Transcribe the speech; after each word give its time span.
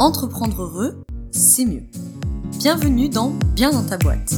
Entreprendre 0.00 0.62
heureux, 0.62 1.04
c'est 1.30 1.64
mieux. 1.64 1.84
Bienvenue 2.58 3.08
dans 3.08 3.30
Bien 3.54 3.70
dans 3.70 3.86
ta 3.86 3.96
boîte. 3.96 4.34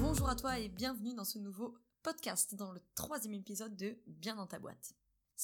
Bonjour 0.00 0.28
à 0.28 0.34
toi 0.34 0.58
et 0.58 0.68
bienvenue 0.68 1.14
dans 1.14 1.24
ce 1.24 1.38
nouveau 1.38 1.74
podcast, 2.02 2.56
dans 2.56 2.72
le 2.72 2.80
troisième 2.96 3.34
épisode 3.34 3.76
de 3.76 3.96
Bien 4.08 4.34
dans 4.34 4.46
ta 4.46 4.58
boîte. 4.58 4.94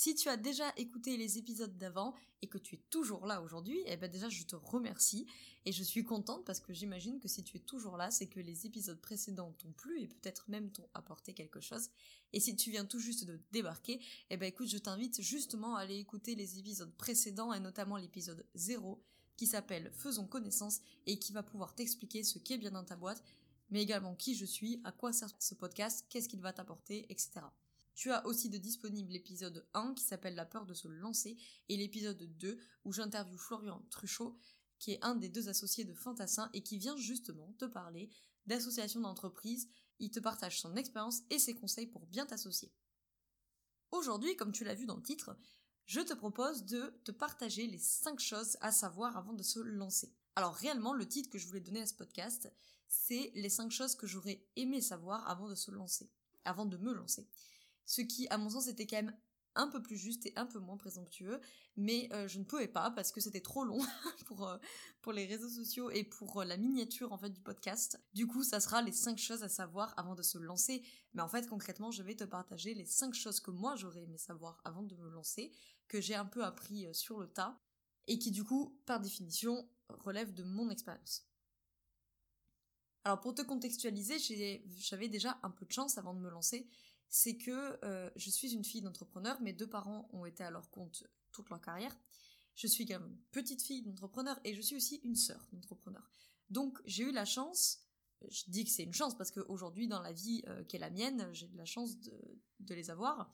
Si 0.00 0.14
tu 0.14 0.28
as 0.28 0.36
déjà 0.36 0.72
écouté 0.76 1.16
les 1.16 1.38
épisodes 1.38 1.76
d'avant 1.76 2.14
et 2.40 2.46
que 2.46 2.56
tu 2.56 2.76
es 2.76 2.80
toujours 2.88 3.26
là 3.26 3.42
aujourd'hui, 3.42 3.82
eh 3.86 3.96
ben 3.96 4.08
déjà 4.08 4.28
je 4.28 4.44
te 4.44 4.54
remercie 4.54 5.26
et 5.64 5.72
je 5.72 5.82
suis 5.82 6.04
contente 6.04 6.44
parce 6.44 6.60
que 6.60 6.72
j'imagine 6.72 7.18
que 7.18 7.26
si 7.26 7.42
tu 7.42 7.56
es 7.56 7.60
toujours 7.60 7.96
là, 7.96 8.12
c'est 8.12 8.28
que 8.28 8.38
les 8.38 8.64
épisodes 8.64 9.00
précédents 9.00 9.50
t'ont 9.58 9.72
plu 9.72 10.02
et 10.02 10.06
peut-être 10.06 10.48
même 10.48 10.70
t'ont 10.70 10.88
apporté 10.94 11.34
quelque 11.34 11.58
chose. 11.58 11.90
Et 12.32 12.38
si 12.38 12.54
tu 12.54 12.70
viens 12.70 12.84
tout 12.84 13.00
juste 13.00 13.24
de 13.24 13.40
débarquer, 13.50 14.00
eh 14.30 14.36
ben 14.36 14.46
écoute, 14.46 14.68
je 14.68 14.78
t'invite 14.78 15.20
justement 15.20 15.74
à 15.74 15.80
aller 15.80 15.98
écouter 15.98 16.36
les 16.36 16.60
épisodes 16.60 16.94
précédents 16.94 17.52
et 17.52 17.58
notamment 17.58 17.96
l'épisode 17.96 18.46
0 18.54 19.02
qui 19.36 19.48
s'appelle 19.48 19.90
Faisons 19.94 20.28
connaissance 20.28 20.78
et 21.06 21.18
qui 21.18 21.32
va 21.32 21.42
pouvoir 21.42 21.74
t'expliquer 21.74 22.22
ce 22.22 22.38
qu'est 22.38 22.58
bien 22.58 22.70
dans 22.70 22.84
ta 22.84 22.94
boîte, 22.94 23.24
mais 23.70 23.82
également 23.82 24.14
qui 24.14 24.36
je 24.36 24.44
suis, 24.44 24.80
à 24.84 24.92
quoi 24.92 25.12
sert 25.12 25.34
ce 25.40 25.56
podcast, 25.56 26.06
qu'est-ce 26.08 26.28
qu'il 26.28 26.40
va 26.40 26.52
t'apporter, 26.52 27.04
etc. 27.10 27.40
Tu 27.98 28.12
as 28.12 28.24
aussi 28.26 28.48
de 28.48 28.58
disponible 28.58 29.10
l'épisode 29.10 29.66
1 29.74 29.94
qui 29.94 30.04
s'appelle 30.04 30.36
La 30.36 30.46
peur 30.46 30.66
de 30.66 30.72
se 30.72 30.86
lancer 30.86 31.36
et 31.68 31.76
l'épisode 31.76 32.22
2 32.38 32.60
où 32.84 32.92
j'interviewe 32.92 33.36
Florian 33.36 33.84
Truchot 33.90 34.38
qui 34.78 34.92
est 34.92 35.04
un 35.04 35.16
des 35.16 35.28
deux 35.28 35.48
associés 35.48 35.82
de 35.82 35.92
Fantassin 35.92 36.48
et 36.52 36.62
qui 36.62 36.78
vient 36.78 36.96
justement 36.96 37.52
te 37.58 37.64
parler 37.64 38.08
d'association 38.46 39.00
d'entreprise. 39.00 39.68
Il 39.98 40.12
te 40.12 40.20
partage 40.20 40.60
son 40.60 40.76
expérience 40.76 41.22
et 41.30 41.40
ses 41.40 41.56
conseils 41.56 41.88
pour 41.88 42.06
bien 42.06 42.24
t'associer. 42.24 42.72
Aujourd'hui, 43.90 44.36
comme 44.36 44.52
tu 44.52 44.62
l'as 44.62 44.76
vu 44.76 44.86
dans 44.86 44.94
le 44.94 45.02
titre, 45.02 45.36
je 45.86 46.00
te 46.00 46.14
propose 46.14 46.66
de 46.66 47.00
te 47.02 47.10
partager 47.10 47.66
les 47.66 47.80
5 47.80 48.20
choses 48.20 48.58
à 48.60 48.70
savoir 48.70 49.16
avant 49.16 49.32
de 49.32 49.42
se 49.42 49.58
lancer. 49.58 50.14
Alors 50.36 50.54
réellement, 50.54 50.94
le 50.94 51.08
titre 51.08 51.30
que 51.30 51.38
je 51.38 51.48
voulais 51.48 51.60
donner 51.60 51.80
à 51.80 51.86
ce 51.88 51.94
podcast, 51.94 52.48
c'est 52.86 53.32
les 53.34 53.48
5 53.48 53.72
choses 53.72 53.96
que 53.96 54.06
j'aurais 54.06 54.46
aimé 54.54 54.80
savoir 54.80 55.28
avant 55.28 55.48
de 55.48 55.56
se 55.56 55.72
lancer, 55.72 56.08
avant 56.44 56.64
de 56.64 56.76
me 56.76 56.92
lancer 56.92 57.28
ce 57.88 58.02
qui, 58.02 58.28
à 58.28 58.36
mon 58.36 58.50
sens, 58.50 58.68
était 58.68 58.86
quand 58.86 58.96
même 58.96 59.16
un 59.54 59.66
peu 59.66 59.82
plus 59.82 59.96
juste 59.96 60.26
et 60.26 60.32
un 60.36 60.44
peu 60.44 60.58
moins 60.58 60.76
présomptueux, 60.76 61.40
mais 61.76 62.10
euh, 62.12 62.28
je 62.28 62.38
ne 62.38 62.44
pouvais 62.44 62.68
pas 62.68 62.90
parce 62.90 63.12
que 63.12 63.20
c'était 63.20 63.40
trop 63.40 63.64
long 63.64 63.80
pour, 64.26 64.46
euh, 64.46 64.58
pour 65.00 65.12
les 65.12 65.24
réseaux 65.24 65.48
sociaux 65.48 65.90
et 65.90 66.04
pour 66.04 66.42
euh, 66.42 66.44
la 66.44 66.58
miniature 66.58 67.12
en 67.14 67.18
fait 67.18 67.30
du 67.30 67.40
podcast. 67.40 67.98
Du 68.12 68.26
coup, 68.26 68.44
ça 68.44 68.60
sera 68.60 68.82
les 68.82 68.92
5 68.92 69.16
choses 69.16 69.42
à 69.42 69.48
savoir 69.48 69.94
avant 69.96 70.14
de 70.14 70.22
se 70.22 70.36
lancer, 70.36 70.82
mais 71.14 71.22
en 71.22 71.28
fait 71.28 71.48
concrètement, 71.48 71.90
je 71.90 72.02
vais 72.02 72.14
te 72.14 72.24
partager 72.24 72.74
les 72.74 72.84
5 72.84 73.14
choses 73.14 73.40
que 73.40 73.50
moi 73.50 73.74
j'aurais 73.74 74.02
aimé 74.02 74.18
savoir 74.18 74.60
avant 74.64 74.82
de 74.82 74.94
me 74.94 75.08
lancer, 75.08 75.50
que 75.88 75.98
j'ai 75.98 76.14
un 76.14 76.26
peu 76.26 76.44
appris 76.44 76.86
sur 76.94 77.18
le 77.18 77.26
tas 77.26 77.58
et 78.06 78.18
qui 78.18 78.30
du 78.30 78.44
coup, 78.44 78.78
par 78.84 79.00
définition, 79.00 79.66
relèvent 79.88 80.34
de 80.34 80.44
mon 80.44 80.68
expérience. 80.68 81.26
Alors 83.04 83.20
pour 83.20 83.34
te 83.34 83.40
contextualiser, 83.40 84.18
j'avais 84.76 85.08
déjà 85.08 85.38
un 85.42 85.50
peu 85.50 85.64
de 85.64 85.72
chance 85.72 85.96
avant 85.96 86.12
de 86.12 86.20
me 86.20 86.28
lancer 86.28 86.68
c'est 87.08 87.36
que 87.36 87.78
euh, 87.84 88.10
je 88.16 88.30
suis 88.30 88.52
une 88.52 88.64
fille 88.64 88.82
d'entrepreneur, 88.82 89.40
mes 89.40 89.52
deux 89.52 89.68
parents 89.68 90.08
ont 90.12 90.26
été 90.26 90.44
à 90.44 90.50
leur 90.50 90.70
compte 90.70 91.04
toute 91.32 91.48
leur 91.50 91.60
carrière. 91.60 91.96
Je 92.54 92.66
suis 92.66 92.86
quand 92.86 92.98
une 92.98 93.16
petite 93.30 93.62
fille 93.62 93.82
d'entrepreneur 93.82 94.38
et 94.44 94.54
je 94.54 94.60
suis 94.60 94.76
aussi 94.76 94.96
une 95.04 95.14
sœur 95.14 95.46
d'entrepreneur. 95.52 96.10
Donc 96.50 96.80
j'ai 96.84 97.04
eu 97.04 97.12
la 97.12 97.24
chance, 97.24 97.80
je 98.28 98.44
dis 98.48 98.64
que 98.64 98.70
c'est 98.70 98.82
une 98.82 98.94
chance 98.94 99.16
parce 99.16 99.30
qu'aujourd'hui 99.30 99.86
dans 99.86 100.02
la 100.02 100.12
vie 100.12 100.42
euh, 100.48 100.64
qui 100.64 100.76
est 100.76 100.80
la 100.80 100.90
mienne, 100.90 101.28
j'ai 101.32 101.46
de 101.46 101.56
la 101.56 101.64
chance 101.64 101.98
de, 102.00 102.12
de, 102.60 102.74
les 102.74 102.90
avoir. 102.90 103.32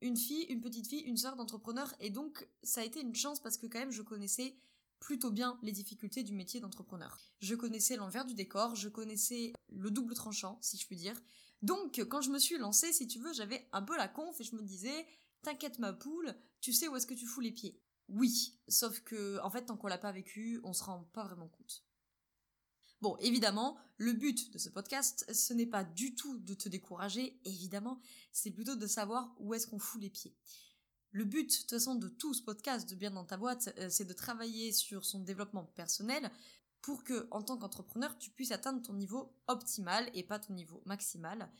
Une 0.00 0.16
fille, 0.16 0.44
une 0.44 0.60
petite 0.60 0.88
fille, 0.88 1.00
une 1.00 1.16
sœur 1.16 1.36
d'entrepreneur 1.36 1.94
et 2.00 2.10
donc 2.10 2.48
ça 2.62 2.80
a 2.80 2.84
été 2.84 3.00
une 3.00 3.14
chance 3.14 3.40
parce 3.40 3.56
que 3.56 3.66
quand 3.66 3.78
même 3.78 3.92
je 3.92 4.02
connaissais 4.02 4.56
plutôt 5.00 5.30
bien 5.30 5.58
les 5.62 5.72
difficultés 5.72 6.22
du 6.22 6.32
métier 6.32 6.60
d'entrepreneur. 6.60 7.18
Je 7.40 7.54
connaissais 7.54 7.96
l'envers 7.96 8.24
du 8.24 8.34
décor, 8.34 8.74
je 8.74 8.88
connaissais 8.88 9.52
le 9.68 9.90
double 9.90 10.14
tranchant 10.14 10.58
si 10.62 10.78
je 10.78 10.86
puis 10.86 10.96
dire, 10.96 11.20
donc, 11.62 11.98
quand 12.08 12.20
je 12.20 12.30
me 12.30 12.38
suis 12.38 12.58
lancée, 12.58 12.92
si 12.92 13.06
tu 13.06 13.18
veux, 13.18 13.32
j'avais 13.32 13.68
un 13.72 13.82
peu 13.82 13.96
la 13.96 14.08
conf 14.08 14.40
et 14.40 14.44
je 14.44 14.54
me 14.54 14.62
disais, 14.62 15.06
t'inquiète 15.42 15.78
ma 15.78 15.92
poule, 15.92 16.34
tu 16.60 16.72
sais 16.72 16.88
où 16.88 16.96
est-ce 16.96 17.06
que 17.06 17.14
tu 17.14 17.26
fous 17.26 17.40
les 17.40 17.52
pieds. 17.52 17.80
Oui, 18.08 18.58
sauf 18.68 19.00
que, 19.00 19.40
en 19.42 19.50
fait, 19.50 19.66
tant 19.66 19.76
qu'on 19.76 19.88
l'a 19.88 19.98
pas 19.98 20.12
vécu, 20.12 20.60
on 20.64 20.72
se 20.72 20.84
rend 20.84 21.04
pas 21.12 21.24
vraiment 21.24 21.48
compte. 21.48 21.84
Bon, 23.02 23.16
évidemment, 23.18 23.78
le 23.98 24.12
but 24.12 24.52
de 24.52 24.58
ce 24.58 24.70
podcast, 24.70 25.30
ce 25.32 25.52
n'est 25.52 25.66
pas 25.66 25.84
du 25.84 26.14
tout 26.14 26.38
de 26.38 26.54
te 26.54 26.68
décourager, 26.68 27.38
évidemment, 27.44 28.00
c'est 28.32 28.50
plutôt 28.50 28.76
de 28.76 28.86
savoir 28.86 29.34
où 29.38 29.52
est-ce 29.54 29.66
qu'on 29.66 29.78
fout 29.78 30.00
les 30.00 30.10
pieds. 30.10 30.34
Le 31.10 31.24
but, 31.24 31.50
de 31.50 31.56
toute 31.56 31.70
façon, 31.70 31.94
de 31.94 32.08
tout 32.08 32.34
ce 32.34 32.42
podcast 32.42 32.88
de 32.88 32.94
Bien 32.94 33.10
dans 33.10 33.24
ta 33.24 33.36
boîte, 33.36 33.72
euh, 33.78 33.88
c'est 33.90 34.04
de 34.04 34.12
travailler 34.12 34.72
sur 34.72 35.04
son 35.04 35.20
développement 35.20 35.64
personnel, 35.64 36.30
pour 36.86 37.02
que, 37.02 37.26
en 37.32 37.42
tant 37.42 37.58
qu'entrepreneur, 37.58 38.16
tu 38.16 38.30
puisses 38.30 38.52
atteindre 38.52 38.80
ton 38.80 38.92
niveau 38.92 39.34
optimal 39.48 40.08
et 40.14 40.22
pas 40.22 40.38
ton 40.38 40.52
niveau 40.54 40.84
maximal. 40.86 41.50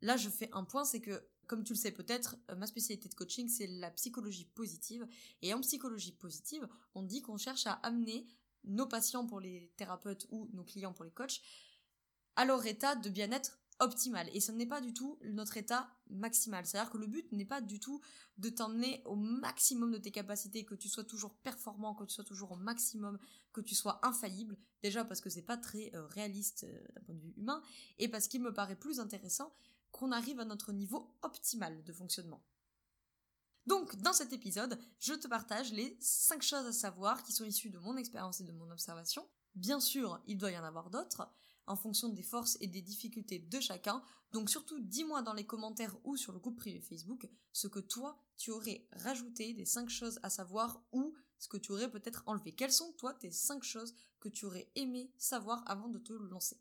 Là, 0.00 0.16
je 0.16 0.28
fais 0.28 0.50
un 0.52 0.64
point, 0.64 0.84
c'est 0.84 1.00
que, 1.00 1.24
comme 1.46 1.62
tu 1.62 1.74
le 1.74 1.78
sais 1.78 1.92
peut-être, 1.92 2.34
euh, 2.50 2.56
ma 2.56 2.66
spécialité 2.66 3.08
de 3.08 3.14
coaching, 3.14 3.48
c'est 3.48 3.68
la 3.68 3.92
psychologie 3.92 4.46
positive. 4.46 5.06
Et 5.42 5.54
en 5.54 5.60
psychologie 5.60 6.10
positive, 6.10 6.68
on 6.96 7.04
dit 7.04 7.22
qu'on 7.22 7.36
cherche 7.36 7.68
à 7.68 7.74
amener 7.84 8.26
nos 8.64 8.88
patients 8.88 9.24
pour 9.24 9.38
les 9.38 9.72
thérapeutes 9.76 10.26
ou 10.30 10.50
nos 10.52 10.64
clients 10.64 10.92
pour 10.92 11.04
les 11.04 11.12
coachs 11.12 11.40
à 12.34 12.44
leur 12.44 12.66
état 12.66 12.96
de 12.96 13.10
bien-être 13.10 13.60
optimal. 13.80 14.28
Et 14.32 14.40
ce 14.40 14.52
n'est 14.52 14.66
pas 14.66 14.80
du 14.80 14.92
tout 14.92 15.18
notre 15.24 15.56
état 15.56 15.90
maximal. 16.10 16.66
C'est-à-dire 16.66 16.90
que 16.90 16.98
le 16.98 17.06
but 17.06 17.30
n'est 17.32 17.44
pas 17.44 17.60
du 17.60 17.80
tout 17.80 18.00
de 18.38 18.50
t'emmener 18.50 19.02
au 19.04 19.16
maximum 19.16 19.92
de 19.92 19.98
tes 19.98 20.10
capacités, 20.10 20.64
que 20.64 20.74
tu 20.74 20.88
sois 20.88 21.04
toujours 21.04 21.34
performant, 21.34 21.94
que 21.94 22.04
tu 22.04 22.14
sois 22.14 22.24
toujours 22.24 22.52
au 22.52 22.56
maximum, 22.56 23.18
que 23.52 23.60
tu 23.60 23.74
sois 23.74 24.00
infaillible. 24.06 24.56
Déjà 24.82 25.04
parce 25.04 25.20
que 25.20 25.30
c'est 25.30 25.42
pas 25.42 25.56
très 25.56 25.90
euh, 25.94 26.06
réaliste 26.06 26.64
euh, 26.64 26.80
d'un 26.94 27.02
point 27.02 27.14
de 27.14 27.20
vue 27.20 27.34
humain, 27.36 27.62
et 27.98 28.08
parce 28.08 28.28
qu'il 28.28 28.42
me 28.42 28.52
paraît 28.52 28.76
plus 28.76 29.00
intéressant 29.00 29.52
qu'on 29.90 30.12
arrive 30.12 30.40
à 30.40 30.44
notre 30.44 30.72
niveau 30.72 31.14
optimal 31.22 31.82
de 31.84 31.92
fonctionnement. 31.92 32.44
Donc, 33.66 33.96
dans 33.96 34.14
cet 34.14 34.32
épisode, 34.32 34.78
je 34.98 35.12
te 35.12 35.28
partage 35.28 35.72
les 35.72 35.96
5 36.00 36.42
choses 36.42 36.66
à 36.66 36.72
savoir 36.72 37.22
qui 37.22 37.32
sont 37.32 37.44
issues 37.44 37.70
de 37.70 37.78
mon 37.78 37.96
expérience 37.96 38.40
et 38.40 38.44
de 38.44 38.52
mon 38.52 38.70
observation. 38.70 39.28
Bien 39.54 39.80
sûr, 39.80 40.22
il 40.26 40.38
doit 40.38 40.52
y 40.52 40.58
en 40.58 40.64
avoir 40.64 40.88
d'autres, 40.88 41.28
en 41.68 41.76
fonction 41.76 42.08
des 42.08 42.22
forces 42.22 42.56
et 42.60 42.66
des 42.66 42.82
difficultés 42.82 43.38
de 43.38 43.60
chacun. 43.60 44.02
Donc 44.32 44.50
surtout, 44.50 44.80
dis-moi 44.80 45.22
dans 45.22 45.32
les 45.32 45.46
commentaires 45.46 45.96
ou 46.04 46.16
sur 46.16 46.32
le 46.32 46.38
groupe 46.38 46.56
privé 46.56 46.80
Facebook 46.80 47.28
ce 47.52 47.68
que 47.68 47.78
toi, 47.78 48.18
tu 48.36 48.50
aurais 48.50 48.86
rajouté 48.92 49.54
des 49.54 49.64
5 49.64 49.88
choses 49.88 50.18
à 50.22 50.30
savoir 50.30 50.82
ou 50.92 51.14
ce 51.38 51.48
que 51.48 51.56
tu 51.56 51.72
aurais 51.72 51.90
peut-être 51.90 52.22
enlevé. 52.26 52.52
Quelles 52.52 52.72
sont, 52.72 52.92
toi, 52.92 53.14
tes 53.14 53.30
5 53.30 53.62
choses 53.62 53.94
que 54.20 54.28
tu 54.28 54.44
aurais 54.44 54.70
aimé 54.74 55.12
savoir 55.18 55.62
avant 55.66 55.88
de 55.88 55.98
te 55.98 56.12
lancer? 56.12 56.60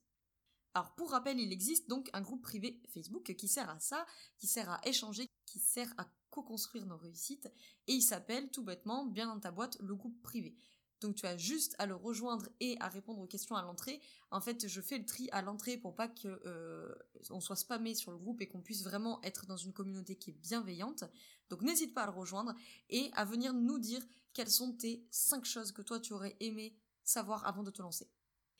Alors 0.73 0.93
pour 0.93 1.09
rappel, 1.09 1.39
il 1.39 1.51
existe 1.51 1.89
donc 1.89 2.09
un 2.13 2.21
groupe 2.21 2.43
privé 2.43 2.79
Facebook 2.89 3.33
qui 3.35 3.47
sert 3.47 3.69
à 3.69 3.79
ça, 3.79 4.05
qui 4.37 4.45
sert 4.45 4.69
à 4.69 4.79
échanger, 4.85 5.27
qui 5.45 5.59
sert 5.59 5.91
à 5.97 6.07
co-construire 6.29 6.85
nos 6.85 6.97
réussites, 6.97 7.51
et 7.87 7.93
il 7.93 8.03
s'appelle 8.03 8.51
tout 8.51 8.63
bêtement, 8.63 9.05
bien 9.05 9.25
dans 9.25 9.39
ta 9.39 9.49
boîte, 9.49 9.77
le 9.79 9.95
groupe 9.95 10.21
privé. 10.21 10.55
Donc 11.01 11.15
tu 11.15 11.25
as 11.25 11.37
juste 11.37 11.75
à 11.77 11.85
le 11.85 11.95
rejoindre 11.95 12.47
et 12.59 12.77
à 12.79 12.87
répondre 12.87 13.21
aux 13.21 13.27
questions 13.27 13.55
à 13.55 13.61
l'entrée. 13.61 14.01
En 14.31 14.41
fait, 14.41 14.67
je 14.67 14.81
fais 14.81 14.97
le 14.97 15.05
tri 15.05 15.29
à 15.31 15.41
l'entrée 15.41 15.77
pour 15.77 15.95
pas 15.95 16.07
que 16.07 16.41
euh, 16.45 16.93
on 17.29 17.39
soit 17.39 17.55
spammé 17.55 17.93
sur 17.95 18.11
le 18.11 18.17
groupe 18.17 18.41
et 18.41 18.47
qu'on 18.47 18.61
puisse 18.61 18.83
vraiment 18.83 19.21
être 19.23 19.45
dans 19.45 19.57
une 19.57 19.73
communauté 19.73 20.15
qui 20.15 20.31
est 20.31 20.39
bienveillante. 20.41 21.03
Donc 21.49 21.61
n'hésite 21.61 21.93
pas 21.93 22.03
à 22.03 22.07
le 22.07 22.17
rejoindre 22.17 22.53
et 22.89 23.11
à 23.13 23.25
venir 23.25 23.53
nous 23.53 23.79
dire 23.79 24.01
quelles 24.33 24.51
sont 24.51 24.73
tes 24.73 25.05
5 25.11 25.45
choses 25.45 25.71
que 25.71 25.81
toi 25.81 25.99
tu 25.99 26.13
aurais 26.13 26.35
aimé 26.39 26.75
savoir 27.03 27.45
avant 27.45 27.63
de 27.63 27.71
te 27.71 27.81
lancer. 27.81 28.09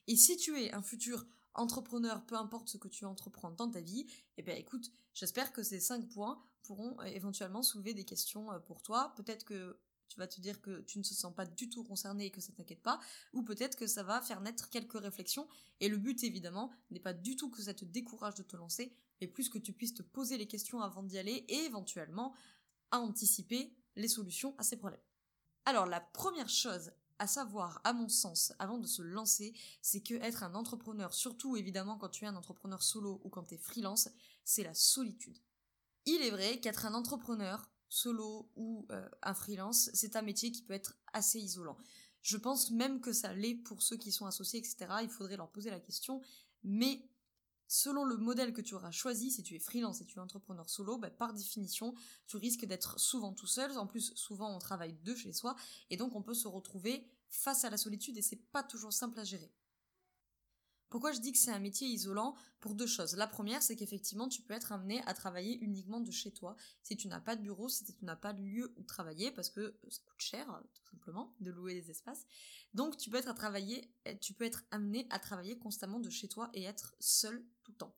Et 0.07 0.15
si 0.15 0.37
tu 0.37 0.59
es 0.61 0.73
un 0.73 0.81
futur 0.81 1.25
entrepreneur, 1.53 2.25
peu 2.25 2.35
importe 2.35 2.69
ce 2.69 2.77
que 2.77 2.87
tu 2.87 3.05
entreprends 3.05 3.51
dans 3.51 3.69
ta 3.69 3.81
vie, 3.81 4.05
eh 4.37 4.43
bien 4.43 4.55
écoute, 4.55 4.91
j'espère 5.13 5.51
que 5.51 5.63
ces 5.63 5.79
5 5.79 6.07
points 6.07 6.41
pourront 6.63 6.99
euh, 6.99 7.05
éventuellement 7.05 7.63
soulever 7.63 7.93
des 7.93 8.05
questions 8.05 8.51
euh, 8.51 8.59
pour 8.59 8.81
toi. 8.81 9.13
Peut-être 9.15 9.43
que 9.43 9.79
vas 10.17 10.27
te 10.27 10.41
dire 10.41 10.61
que 10.61 10.81
tu 10.81 10.97
ne 10.99 11.03
te 11.03 11.13
sens 11.13 11.33
pas 11.33 11.45
du 11.45 11.69
tout 11.69 11.83
concerné 11.83 12.25
et 12.25 12.31
que 12.31 12.41
ça 12.41 12.53
t'inquiète 12.53 12.81
pas, 12.81 12.99
ou 13.33 13.43
peut-être 13.43 13.77
que 13.77 13.87
ça 13.87 14.03
va 14.03 14.21
faire 14.21 14.41
naître 14.41 14.69
quelques 14.69 14.99
réflexions, 14.99 15.47
et 15.79 15.89
le 15.89 15.97
but 15.97 16.23
évidemment 16.23 16.71
n'est 16.91 16.99
pas 16.99 17.13
du 17.13 17.35
tout 17.35 17.49
que 17.49 17.61
ça 17.61 17.73
te 17.73 17.85
décourage 17.85 18.35
de 18.35 18.43
te 18.43 18.55
lancer, 18.55 18.93
mais 19.21 19.27
plus 19.27 19.49
que 19.49 19.57
tu 19.57 19.73
puisses 19.73 19.93
te 19.93 20.03
poser 20.03 20.37
les 20.37 20.47
questions 20.47 20.81
avant 20.81 21.03
d'y 21.03 21.17
aller, 21.17 21.45
et 21.47 21.65
éventuellement 21.65 22.33
à 22.91 22.99
anticiper 22.99 23.73
les 23.95 24.07
solutions 24.07 24.55
à 24.57 24.63
ces 24.63 24.77
problèmes. 24.77 25.01
Alors 25.65 25.85
la 25.85 25.99
première 25.99 26.49
chose 26.49 26.91
à 27.19 27.27
savoir, 27.27 27.81
à 27.83 27.93
mon 27.93 28.09
sens, 28.09 28.53
avant 28.59 28.77
de 28.77 28.87
se 28.87 29.01
lancer, 29.01 29.53
c'est 29.81 30.01
que 30.01 30.13
être 30.15 30.43
un 30.43 30.55
entrepreneur, 30.55 31.13
surtout 31.13 31.57
évidemment 31.57 31.97
quand 31.97 32.09
tu 32.09 32.25
es 32.25 32.27
un 32.27 32.35
entrepreneur 32.35 32.81
solo 32.83 33.21
ou 33.23 33.29
quand 33.29 33.43
tu 33.43 33.55
es 33.55 33.57
freelance, 33.57 34.09
c'est 34.43 34.63
la 34.63 34.73
solitude. 34.73 35.37
Il 36.05 36.21
est 36.21 36.31
vrai 36.31 36.59
qu'être 36.59 36.85
un 36.85 36.93
entrepreneur, 36.93 37.69
solo 37.89 38.49
ou 38.55 38.85
euh, 38.91 39.07
un 39.21 39.33
freelance, 39.33 39.89
c'est 39.93 40.15
un 40.15 40.21
métier 40.21 40.51
qui 40.51 40.63
peut 40.63 40.73
être 40.73 40.97
assez 41.13 41.39
isolant. 41.39 41.77
Je 42.21 42.37
pense 42.37 42.71
même 42.71 42.99
que 42.99 43.13
ça 43.13 43.33
l'est 43.33 43.55
pour 43.55 43.81
ceux 43.81 43.97
qui 43.97 44.11
sont 44.11 44.25
associés, 44.25 44.59
etc. 44.59 44.87
Il 45.03 45.09
faudrait 45.09 45.37
leur 45.37 45.49
poser 45.49 45.69
la 45.69 45.79
question. 45.79 46.21
Mais 46.63 47.07
Selon 47.69 48.05
le 48.05 48.15
modèle 48.15 48.53
que 48.53 48.61
tu 48.61 48.75
auras 48.75 48.91
choisi, 48.91 49.29
si 49.29 49.43
tu 49.43 49.55
es 49.55 49.59
freelance 49.59 49.99
et 49.99 50.05
tu 50.05 50.17
es 50.17 50.21
entrepreneur 50.21 50.69
solo, 50.69 50.97
bah, 50.97 51.09
par 51.09 51.33
définition, 51.33 51.93
tu 52.25 52.37
risques 52.37 52.65
d'être 52.65 52.97
souvent 52.97 53.33
tout 53.33 53.47
seul. 53.47 53.77
En 53.77 53.87
plus, 53.87 54.13
souvent 54.15 54.55
on 54.55 54.59
travaille 54.59 54.93
de 55.03 55.13
chez 55.13 55.33
soi 55.33 55.55
et 55.89 55.97
donc 55.97 56.15
on 56.15 56.21
peut 56.21 56.33
se 56.33 56.47
retrouver 56.47 57.05
face 57.29 57.65
à 57.65 57.69
la 57.69 57.77
solitude 57.77 58.17
et 58.17 58.21
c'est 58.21 58.41
pas 58.51 58.63
toujours 58.63 58.93
simple 58.93 59.19
à 59.19 59.25
gérer. 59.25 59.51
Pourquoi 60.89 61.11
je 61.11 61.19
dis 61.19 61.31
que 61.31 61.37
c'est 61.37 61.51
un 61.51 61.59
métier 61.59 61.87
isolant? 61.87 62.35
Pour 62.59 62.75
deux 62.75 62.87
choses. 62.87 63.15
La 63.15 63.27
première, 63.27 63.61
c'est 63.61 63.75
qu'effectivement, 63.75 64.27
tu 64.27 64.41
peux 64.41 64.53
être 64.53 64.71
amené 64.71 65.01
à 65.05 65.13
travailler 65.13 65.57
uniquement 65.59 65.99
de 65.99 66.11
chez 66.11 66.31
toi. 66.31 66.55
Si 66.81 66.97
tu 66.97 67.07
n'as 67.07 67.19
pas 67.19 67.35
de 67.35 67.41
bureau, 67.41 67.69
si 67.69 67.83
tu 67.83 67.93
n'as 68.01 68.15
pas 68.15 68.33
de 68.33 68.41
lieu 68.41 68.73
où 68.77 68.83
travailler, 68.83 69.31
parce 69.31 69.49
que 69.49 69.77
ça 69.89 70.01
coûte 70.05 70.19
cher, 70.19 70.61
tout 70.73 70.85
simplement, 70.89 71.35
de 71.39 71.51
louer 71.51 71.73
des 71.73 71.91
espaces. 71.91 72.25
Donc, 72.73 72.97
tu 72.97 73.09
peux 73.09 73.17
être 73.17 73.27
être 74.39 74.63
amené 74.71 75.07
à 75.09 75.19
travailler 75.19 75.57
constamment 75.57 75.99
de 75.99 76.09
chez 76.09 76.27
toi 76.27 76.49
et 76.53 76.63
être 76.63 76.95
seul 76.99 77.45
tout 77.63 77.71
le 77.71 77.77
temps. 77.77 77.95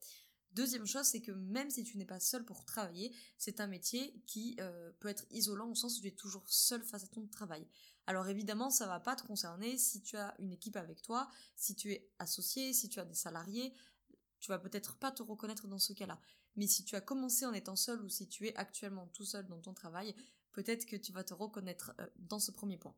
Deuxième 0.51 0.87
chose, 0.87 1.05
c'est 1.05 1.21
que 1.21 1.31
même 1.31 1.69
si 1.69 1.83
tu 1.83 1.97
n'es 1.97 2.05
pas 2.05 2.19
seul 2.19 2.43
pour 2.43 2.65
travailler, 2.65 3.15
c'est 3.37 3.59
un 3.59 3.67
métier 3.67 4.19
qui 4.25 4.55
euh, 4.59 4.91
peut 4.99 5.07
être 5.07 5.25
isolant 5.29 5.69
au 5.69 5.75
sens 5.75 5.99
où 5.99 6.01
tu 6.01 6.07
es 6.07 6.11
toujours 6.11 6.49
seul 6.49 6.83
face 6.83 7.03
à 7.03 7.07
ton 7.07 7.27
travail. 7.27 7.67
Alors 8.09 8.27
évidemment, 8.27 8.71
ça 8.71 8.87
va 8.87 8.99
pas 8.99 9.15
te 9.15 9.21
concerner 9.21 9.77
si 9.77 10.01
tu 10.01 10.17
as 10.17 10.33
une 10.39 10.51
équipe 10.51 10.75
avec 10.77 10.99
toi, 11.03 11.29
si 11.55 11.75
tu 11.75 11.91
es 11.91 12.09
associé, 12.17 12.73
si 12.73 12.89
tu 12.89 12.99
as 12.99 13.05
des 13.05 13.13
salariés, 13.13 13.71
tu 14.39 14.49
vas 14.49 14.57
peut-être 14.57 14.95
pas 14.95 15.11
te 15.11 15.21
reconnaître 15.21 15.67
dans 15.67 15.77
ce 15.77 15.93
cas-là. 15.93 16.19
Mais 16.55 16.65
si 16.65 16.83
tu 16.83 16.95
as 16.95 17.01
commencé 17.01 17.45
en 17.45 17.53
étant 17.53 17.75
seul 17.75 18.01
ou 18.01 18.09
si 18.09 18.27
tu 18.27 18.47
es 18.47 18.55
actuellement 18.55 19.05
tout 19.13 19.25
seul 19.25 19.45
dans 19.45 19.59
ton 19.59 19.75
travail, 19.75 20.15
peut-être 20.53 20.87
que 20.87 20.95
tu 20.95 21.11
vas 21.11 21.23
te 21.23 21.35
reconnaître 21.35 21.93
euh, 21.99 22.07
dans 22.15 22.39
ce 22.39 22.49
premier 22.49 22.77
point. 22.77 22.95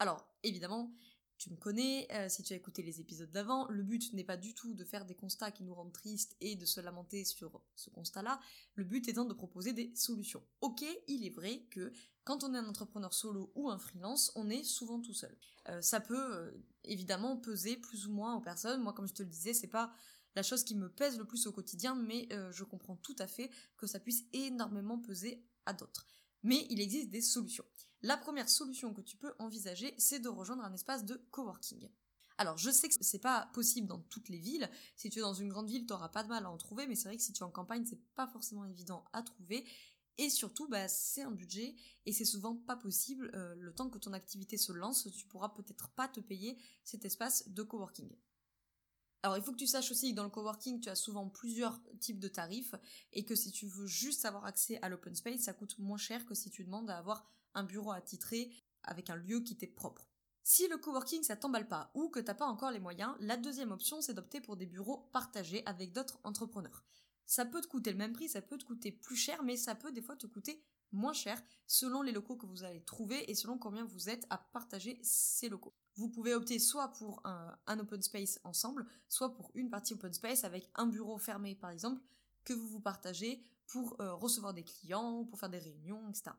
Alors, 0.00 0.26
évidemment, 0.42 0.92
tu 1.40 1.50
me 1.50 1.56
connais, 1.56 2.06
euh, 2.12 2.28
si 2.28 2.42
tu 2.42 2.52
as 2.52 2.56
écouté 2.56 2.82
les 2.82 3.00
épisodes 3.00 3.30
d'avant, 3.30 3.66
le 3.68 3.82
but 3.82 4.12
n'est 4.12 4.24
pas 4.24 4.36
du 4.36 4.52
tout 4.52 4.74
de 4.74 4.84
faire 4.84 5.06
des 5.06 5.14
constats 5.14 5.50
qui 5.50 5.64
nous 5.64 5.74
rendent 5.74 5.92
tristes 5.92 6.36
et 6.42 6.54
de 6.54 6.66
se 6.66 6.82
lamenter 6.82 7.24
sur 7.24 7.62
ce 7.74 7.88
constat-là, 7.88 8.38
le 8.74 8.84
but 8.84 9.08
étant 9.08 9.24
de 9.24 9.32
proposer 9.32 9.72
des 9.72 9.90
solutions. 9.96 10.42
Ok, 10.60 10.84
il 11.08 11.24
est 11.24 11.34
vrai 11.34 11.62
que 11.70 11.94
quand 12.24 12.44
on 12.44 12.52
est 12.52 12.58
un 12.58 12.68
entrepreneur 12.68 13.14
solo 13.14 13.50
ou 13.54 13.70
un 13.70 13.78
freelance, 13.78 14.32
on 14.34 14.50
est 14.50 14.62
souvent 14.64 15.00
tout 15.00 15.14
seul. 15.14 15.34
Euh, 15.70 15.80
ça 15.80 15.98
peut 15.98 16.34
euh, 16.34 16.50
évidemment 16.84 17.38
peser 17.38 17.78
plus 17.78 18.06
ou 18.06 18.12
moins 18.12 18.34
aux 18.34 18.42
personnes. 18.42 18.82
Moi, 18.82 18.92
comme 18.92 19.08
je 19.08 19.14
te 19.14 19.22
le 19.22 19.30
disais, 19.30 19.54
c'est 19.54 19.66
pas 19.66 19.94
la 20.36 20.42
chose 20.42 20.62
qui 20.62 20.74
me 20.74 20.90
pèse 20.90 21.16
le 21.16 21.24
plus 21.24 21.46
au 21.46 21.52
quotidien, 21.52 21.94
mais 21.96 22.28
je 22.52 22.62
comprends 22.62 22.94
tout 22.94 23.16
à 23.18 23.26
fait 23.26 23.50
que 23.76 23.88
ça 23.88 23.98
puisse 23.98 24.26
énormément 24.32 24.96
peser 24.96 25.44
à 25.66 25.72
d'autres. 25.72 26.06
Mais 26.44 26.68
il 26.70 26.80
existe 26.80 27.10
des 27.10 27.20
solutions. 27.20 27.64
La 28.02 28.16
première 28.16 28.48
solution 28.48 28.94
que 28.94 29.02
tu 29.02 29.16
peux 29.16 29.34
envisager, 29.38 29.94
c'est 29.98 30.20
de 30.20 30.28
rejoindre 30.28 30.64
un 30.64 30.72
espace 30.72 31.04
de 31.04 31.16
coworking. 31.30 31.88
Alors, 32.38 32.56
je 32.56 32.70
sais 32.70 32.88
que 32.88 32.94
c'est 32.98 33.18
pas 33.18 33.50
possible 33.52 33.86
dans 33.86 34.00
toutes 34.00 34.30
les 34.30 34.38
villes. 34.38 34.70
Si 34.96 35.10
tu 35.10 35.18
es 35.18 35.22
dans 35.22 35.34
une 35.34 35.50
grande 35.50 35.68
ville, 35.68 35.84
tu 35.84 35.92
n'auras 35.92 36.08
pas 36.08 36.22
de 36.22 36.28
mal 36.28 36.46
à 36.46 36.50
en 36.50 36.56
trouver, 36.56 36.86
mais 36.86 36.94
c'est 36.94 37.08
vrai 37.08 37.18
que 37.18 37.22
si 37.22 37.34
tu 37.34 37.40
es 37.40 37.46
en 37.46 37.50
campagne, 37.50 37.84
c'est 37.84 38.00
pas 38.14 38.26
forcément 38.26 38.64
évident 38.64 39.04
à 39.12 39.22
trouver. 39.22 39.66
Et 40.16 40.30
surtout, 40.30 40.66
bah, 40.66 40.88
c'est 40.88 41.22
un 41.22 41.30
budget 41.30 41.74
et 42.06 42.12
c'est 42.12 42.24
souvent 42.24 42.56
pas 42.56 42.76
possible. 42.76 43.30
Euh, 43.34 43.54
le 43.56 43.74
temps 43.74 43.90
que 43.90 43.98
ton 43.98 44.14
activité 44.14 44.56
se 44.56 44.72
lance, 44.72 45.08
tu 45.14 45.26
pourras 45.26 45.50
peut-être 45.50 45.88
pas 45.90 46.08
te 46.08 46.20
payer 46.20 46.58
cet 46.84 47.04
espace 47.04 47.48
de 47.48 47.62
coworking. 47.62 48.10
Alors 49.22 49.36
il 49.36 49.42
faut 49.42 49.52
que 49.52 49.58
tu 49.58 49.66
saches 49.66 49.90
aussi 49.90 50.12
que 50.12 50.16
dans 50.16 50.24
le 50.24 50.30
coworking, 50.30 50.80
tu 50.80 50.88
as 50.88 50.94
souvent 50.94 51.28
plusieurs 51.28 51.78
types 52.00 52.18
de 52.18 52.28
tarifs 52.28 52.74
et 53.12 53.24
que 53.26 53.34
si 53.34 53.52
tu 53.52 53.66
veux 53.66 53.86
juste 53.86 54.24
avoir 54.24 54.46
accès 54.46 54.78
à 54.80 54.88
l'open 54.88 55.14
space, 55.14 55.40
ça 55.40 55.52
coûte 55.52 55.78
moins 55.78 55.98
cher 55.98 56.24
que 56.24 56.34
si 56.34 56.50
tu 56.50 56.64
demandes 56.64 56.88
à 56.88 56.96
avoir 56.96 57.30
un 57.54 57.64
bureau 57.64 57.92
attitré 57.92 58.50
avec 58.82 59.10
un 59.10 59.16
lieu 59.16 59.40
qui 59.40 59.56
t'est 59.56 59.66
propre. 59.66 60.08
Si 60.42 60.66
le 60.68 60.78
coworking 60.78 61.22
ça 61.22 61.36
t'emballe 61.36 61.68
pas 61.68 61.90
ou 61.94 62.08
que 62.08 62.20
t'as 62.20 62.34
pas 62.34 62.46
encore 62.46 62.70
les 62.70 62.80
moyens, 62.80 63.14
la 63.20 63.36
deuxième 63.36 63.72
option 63.72 64.00
c'est 64.00 64.14
d'opter 64.14 64.40
pour 64.40 64.56
des 64.56 64.66
bureaux 64.66 65.08
partagés 65.12 65.62
avec 65.66 65.92
d'autres 65.92 66.18
entrepreneurs. 66.24 66.84
Ça 67.26 67.44
peut 67.44 67.60
te 67.60 67.68
coûter 67.68 67.92
le 67.92 67.98
même 67.98 68.12
prix, 68.12 68.28
ça 68.28 68.42
peut 68.42 68.58
te 68.58 68.64
coûter 68.64 68.90
plus 68.90 69.16
cher, 69.16 69.42
mais 69.44 69.56
ça 69.56 69.74
peut 69.74 69.92
des 69.92 70.02
fois 70.02 70.16
te 70.16 70.26
coûter 70.26 70.64
moins 70.92 71.12
cher 71.12 71.40
selon 71.66 72.02
les 72.02 72.12
locaux 72.12 72.36
que 72.36 72.46
vous 72.46 72.64
allez 72.64 72.82
trouver 72.82 73.30
et 73.30 73.34
selon 73.34 73.58
combien 73.58 73.84
vous 73.84 74.08
êtes 74.08 74.26
à 74.30 74.38
partager 74.38 74.98
ces 75.02 75.48
locaux. 75.48 75.74
Vous 75.94 76.08
pouvez 76.08 76.34
opter 76.34 76.58
soit 76.58 76.88
pour 76.88 77.22
un, 77.24 77.78
open 77.78 78.02
space 78.02 78.40
ensemble, 78.44 78.86
soit 79.08 79.32
pour 79.34 79.50
une 79.54 79.70
partie 79.70 79.94
open 79.94 80.12
space 80.12 80.44
avec 80.44 80.70
un 80.74 80.86
bureau 80.86 81.18
fermé 81.18 81.54
par 81.54 81.70
exemple 81.70 82.02
que 82.44 82.52
vous 82.52 82.66
vous 82.66 82.80
partagez 82.80 83.44
pour 83.66 84.00
euh, 84.00 84.14
recevoir 84.14 84.52
des 84.52 84.64
clients, 84.64 85.24
pour 85.24 85.38
faire 85.38 85.50
des 85.50 85.58
réunions, 85.58 86.08
etc. 86.08 86.32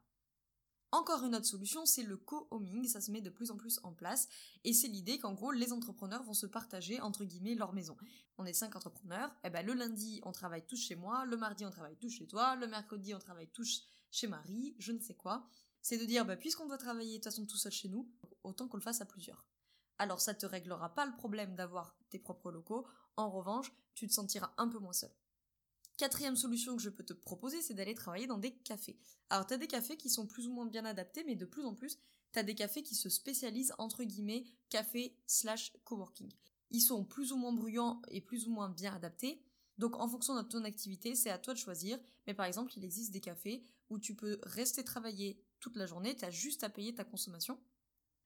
Encore 0.93 1.23
une 1.23 1.35
autre 1.35 1.45
solution, 1.45 1.85
c'est 1.85 2.03
le 2.03 2.17
co-homing, 2.17 2.85
ça 2.85 2.99
se 2.99 3.11
met 3.11 3.21
de 3.21 3.29
plus 3.29 3.49
en 3.49 3.55
plus 3.55 3.79
en 3.83 3.93
place, 3.93 4.27
et 4.65 4.73
c'est 4.73 4.89
l'idée 4.89 5.19
qu'en 5.19 5.33
gros, 5.33 5.51
les 5.51 5.71
entrepreneurs 5.71 6.23
vont 6.23 6.33
se 6.33 6.45
partager, 6.45 6.99
entre 6.99 7.23
guillemets, 7.23 7.55
leur 7.55 7.71
maison. 7.71 7.95
On 8.37 8.45
est 8.45 8.51
cinq 8.53 8.75
entrepreneurs, 8.75 9.29
et 9.29 9.47
eh 9.47 9.49
ben 9.49 9.65
le 9.65 9.73
lundi, 9.73 10.19
on 10.23 10.33
travaille 10.33 10.65
tous 10.65 10.75
chez 10.75 10.95
moi, 10.95 11.25
le 11.25 11.37
mardi, 11.37 11.65
on 11.65 11.69
travaille 11.69 11.95
tous 11.95 12.09
chez 12.09 12.27
toi, 12.27 12.57
le 12.57 12.67
mercredi, 12.67 13.13
on 13.15 13.19
travaille 13.19 13.47
tous 13.47 13.87
chez 14.11 14.27
Marie, 14.27 14.75
je 14.79 14.91
ne 14.91 14.99
sais 14.99 15.15
quoi. 15.15 15.47
C'est 15.81 15.97
de 15.97 16.03
dire, 16.03 16.25
bah, 16.25 16.35
puisqu'on 16.35 16.67
doit 16.67 16.77
travailler 16.77 17.13
de 17.13 17.23
toute 17.23 17.31
façon 17.31 17.45
tout 17.45 17.57
seul 17.57 17.71
chez 17.71 17.87
nous, 17.87 18.11
autant 18.43 18.67
qu'on 18.67 18.77
le 18.77 18.83
fasse 18.83 18.99
à 18.99 19.05
plusieurs. 19.05 19.45
Alors 19.97 20.19
ça 20.19 20.33
te 20.33 20.45
réglera 20.45 20.93
pas 20.93 21.05
le 21.05 21.15
problème 21.15 21.55
d'avoir 21.55 21.95
tes 22.09 22.19
propres 22.19 22.51
locaux, 22.51 22.85
en 23.15 23.29
revanche, 23.29 23.71
tu 23.93 24.07
te 24.07 24.13
sentiras 24.13 24.53
un 24.57 24.67
peu 24.67 24.79
moins 24.79 24.93
seul. 24.93 25.11
Quatrième 26.01 26.35
solution 26.35 26.75
que 26.75 26.81
je 26.81 26.89
peux 26.89 27.03
te 27.03 27.13
proposer, 27.13 27.61
c'est 27.61 27.75
d'aller 27.75 27.93
travailler 27.93 28.25
dans 28.25 28.39
des 28.39 28.55
cafés. 28.55 28.97
Alors, 29.29 29.45
tu 29.45 29.53
as 29.53 29.57
des 29.57 29.67
cafés 29.67 29.97
qui 29.97 30.09
sont 30.09 30.25
plus 30.25 30.47
ou 30.47 30.51
moins 30.51 30.65
bien 30.65 30.83
adaptés, 30.83 31.23
mais 31.27 31.35
de 31.35 31.45
plus 31.45 31.63
en 31.63 31.75
plus, 31.75 31.99
tu 32.33 32.39
as 32.39 32.43
des 32.43 32.55
cafés 32.55 32.81
qui 32.81 32.95
se 32.95 33.07
spécialisent 33.07 33.75
entre 33.77 34.03
guillemets 34.03 34.45
café 34.71 35.15
slash 35.27 35.71
coworking. 35.83 36.33
Ils 36.71 36.81
sont 36.81 37.05
plus 37.05 37.31
ou 37.33 37.37
moins 37.37 37.53
bruyants 37.53 38.01
et 38.07 38.19
plus 38.19 38.47
ou 38.47 38.51
moins 38.51 38.69
bien 38.69 38.95
adaptés. 38.95 39.43
Donc, 39.77 39.95
en 39.95 40.07
fonction 40.07 40.35
de 40.35 40.41
ton 40.41 40.63
activité, 40.63 41.13
c'est 41.13 41.29
à 41.29 41.37
toi 41.37 41.53
de 41.53 41.59
choisir. 41.59 41.99
Mais 42.25 42.33
par 42.33 42.47
exemple, 42.47 42.73
il 42.75 42.83
existe 42.83 43.11
des 43.11 43.21
cafés 43.21 43.63
où 43.91 43.99
tu 43.99 44.15
peux 44.15 44.39
rester 44.41 44.83
travailler 44.83 45.39
toute 45.59 45.75
la 45.75 45.85
journée, 45.85 46.15
tu 46.15 46.25
as 46.25 46.31
juste 46.31 46.63
à 46.63 46.69
payer 46.69 46.95
ta 46.95 47.03
consommation. 47.03 47.59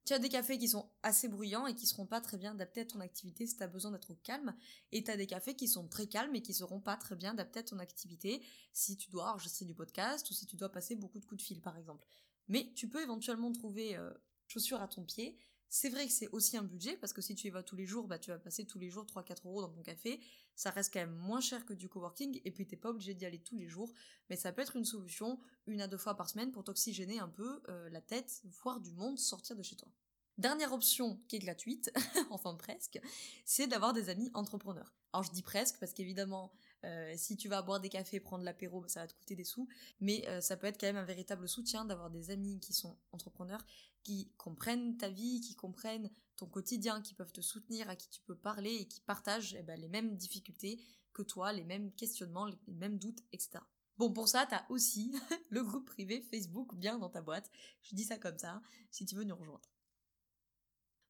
Tu 0.06 0.14
as 0.14 0.20
des 0.20 0.30
cafés 0.30 0.60
qui 0.60 0.68
sont 0.68 0.88
assez 1.02 1.28
bruyants 1.28 1.66
et 1.66 1.74
qui 1.74 1.88
seront 1.88 2.06
pas 2.06 2.22
très 2.22 2.38
bien 2.38 2.52
adaptés 2.52 2.82
à 2.82 2.86
ton 2.86 3.00
activité 3.00 3.48
si 3.48 3.58
tu 3.58 3.64
as 3.64 3.68
besoin 3.68 3.92
d'être 3.92 4.12
au 4.12 4.16
calme. 4.16 4.56
Et 4.92 5.04
tu 5.04 5.10
as 5.10 5.18
des 5.18 5.26
cafés 5.26 5.56
qui 5.56 5.68
sont 5.68 5.88
très 5.88 6.06
calmes 6.06 6.36
et 6.36 6.44
qui 6.44 6.54
seront 6.54 6.80
pas 6.80 6.96
très 6.96 7.16
bien 7.16 7.32
adaptés 7.32 7.62
à 7.62 7.64
ton 7.64 7.80
activité 7.80 8.46
si 8.72 8.98
tu 8.98 9.10
dois 9.10 9.32
enregistrer 9.32 9.66
du 9.66 9.74
podcast 9.74 10.30
ou 10.30 10.34
si 10.34 10.46
tu 10.46 10.58
dois 10.58 10.72
passer 10.72 10.96
beaucoup 10.96 11.20
de 11.20 11.26
coups 11.26 11.42
de 11.42 11.46
fil 11.46 11.60
par 11.60 11.76
exemple. 11.76 12.06
Mais 12.48 12.72
tu 12.76 12.88
peux 12.88 13.02
éventuellement 13.02 13.52
trouver 13.52 13.96
euh, 13.96 14.12
chaussures 14.48 14.82
à 14.82 14.88
ton 14.88 15.04
pied 15.04 15.40
c'est 15.70 15.90
vrai 15.90 16.06
que 16.06 16.12
c'est 16.12 16.30
aussi 16.30 16.58
un 16.58 16.64
budget, 16.64 16.98
parce 16.98 17.14
que 17.14 17.22
si 17.22 17.36
tu 17.36 17.48
y 17.48 17.50
vas 17.50 17.64
tous 17.64 17.76
les 17.76 17.86
jours, 17.86 18.08
bah, 18.08 18.20
tu 18.20 18.32
vas 18.32 18.40
passer 18.40 18.66
tous 18.66 18.80
les 18.80 18.90
jours 18.90 19.06
3-4 19.06 19.48
euros 19.48 19.62
dans 19.62 19.70
ton 19.70 19.82
café. 19.82 20.20
Ça 20.56 20.70
reste 20.70 20.94
quand 20.94 21.00
même 21.00 21.16
moins 21.16 21.42
cher 21.42 21.66
que 21.66 21.74
du 21.74 21.90
coworking, 21.90 22.42
et 22.46 22.52
puis 22.52 22.66
t'es 22.66 22.78
pas 22.78 22.90
obligé 22.90 23.14
d'y 23.14 23.26
aller 23.26 23.40
tous 23.40 23.58
les 23.58 23.68
jours. 23.68 23.94
Mais 24.30 24.36
ça 24.36 24.52
peut 24.52 24.62
être 24.62 24.76
une 24.76 24.86
solution, 24.86 25.40
une 25.68 25.82
à 25.82 25.88
deux 25.88 25.98
fois 25.98 26.16
par 26.16 26.30
semaine, 26.30 26.52
pour 26.52 26.64
t'oxygéner 26.64 27.20
un 27.20 27.30
peu 27.30 27.62
euh, 27.70 27.90
la 27.90 28.02
tête, 28.02 28.42
voir 28.64 28.80
du 28.80 28.92
monde, 28.92 29.20
sortir 29.20 29.56
de 29.56 29.64
chez 29.64 29.76
toi. 29.76 29.90
Dernière 30.38 30.74
option 30.74 31.18
qui 31.30 31.38
est 31.38 31.40
gratuite, 31.40 31.92
enfin 32.30 32.56
presque, 32.56 33.00
c'est 33.46 33.68
d'avoir 33.68 33.94
des 33.94 34.10
amis 34.10 34.30
entrepreneurs. 34.34 34.94
Alors 35.14 35.24
je 35.24 35.32
dis 35.32 35.42
presque 35.42 35.80
parce 35.80 35.94
qu'évidemment, 35.94 36.52
euh, 36.84 37.14
si 37.16 37.38
tu 37.38 37.48
vas 37.48 37.62
boire 37.62 37.80
des 37.80 37.88
cafés, 37.88 38.20
prendre 38.20 38.44
l'apéro, 38.44 38.86
ça 38.88 39.02
va 39.02 39.08
te 39.08 39.14
coûter 39.14 39.36
des 39.36 39.46
sous, 39.46 39.70
mais 40.02 40.28
euh, 40.28 40.42
ça 40.42 40.58
peut 40.58 40.68
être 40.68 40.78
quand 40.78 40.88
même 40.88 40.98
un 40.98 41.06
véritable 41.06 41.48
soutien 41.48 41.86
d'avoir 41.86 42.10
des 42.10 42.32
amis 42.32 42.60
qui 42.60 42.74
sont 42.74 42.98
entrepreneurs, 43.14 43.66
qui 44.04 44.30
comprennent 44.36 44.98
ta 44.98 45.08
vie, 45.08 45.40
qui 45.40 45.56
comprennent 45.56 46.12
ton 46.36 46.48
quotidien, 46.48 47.02
qui 47.02 47.14
peuvent 47.14 47.32
te 47.32 47.40
soutenir, 47.40 47.90
à 47.90 47.96
qui 47.96 48.10
tu 48.10 48.20
peux 48.22 48.36
parler 48.36 48.76
et 48.76 48.88
qui 48.90 49.00
partagent 49.00 49.56
eh 49.58 49.64
ben, 49.64 49.80
les 49.80 49.88
mêmes 49.88 50.18
difficultés 50.18 50.82
que 51.14 51.24
toi, 51.24 51.54
les 51.54 51.64
mêmes 51.64 51.94
questionnements, 51.94 52.48
les 52.48 52.74
mêmes 52.74 53.00
doutes, 53.00 53.24
etc. 53.32 53.60
Bon, 53.98 54.12
pour 54.12 54.28
ça, 54.28 54.46
t'as 54.50 54.66
aussi 54.68 55.14
le 55.50 55.64
groupe 55.64 55.86
privé 55.86 56.22
Facebook 56.30 56.76
bien 56.76 57.00
dans 57.00 57.10
ta 57.10 57.22
boîte. 57.22 57.50
Je 57.84 57.96
dis 57.96 58.04
ça 58.04 58.18
comme 58.18 58.38
ça, 58.38 58.62
si 58.92 59.06
tu 59.06 59.16
veux 59.16 59.24
nous 59.24 59.38
rejoindre. 59.38 59.75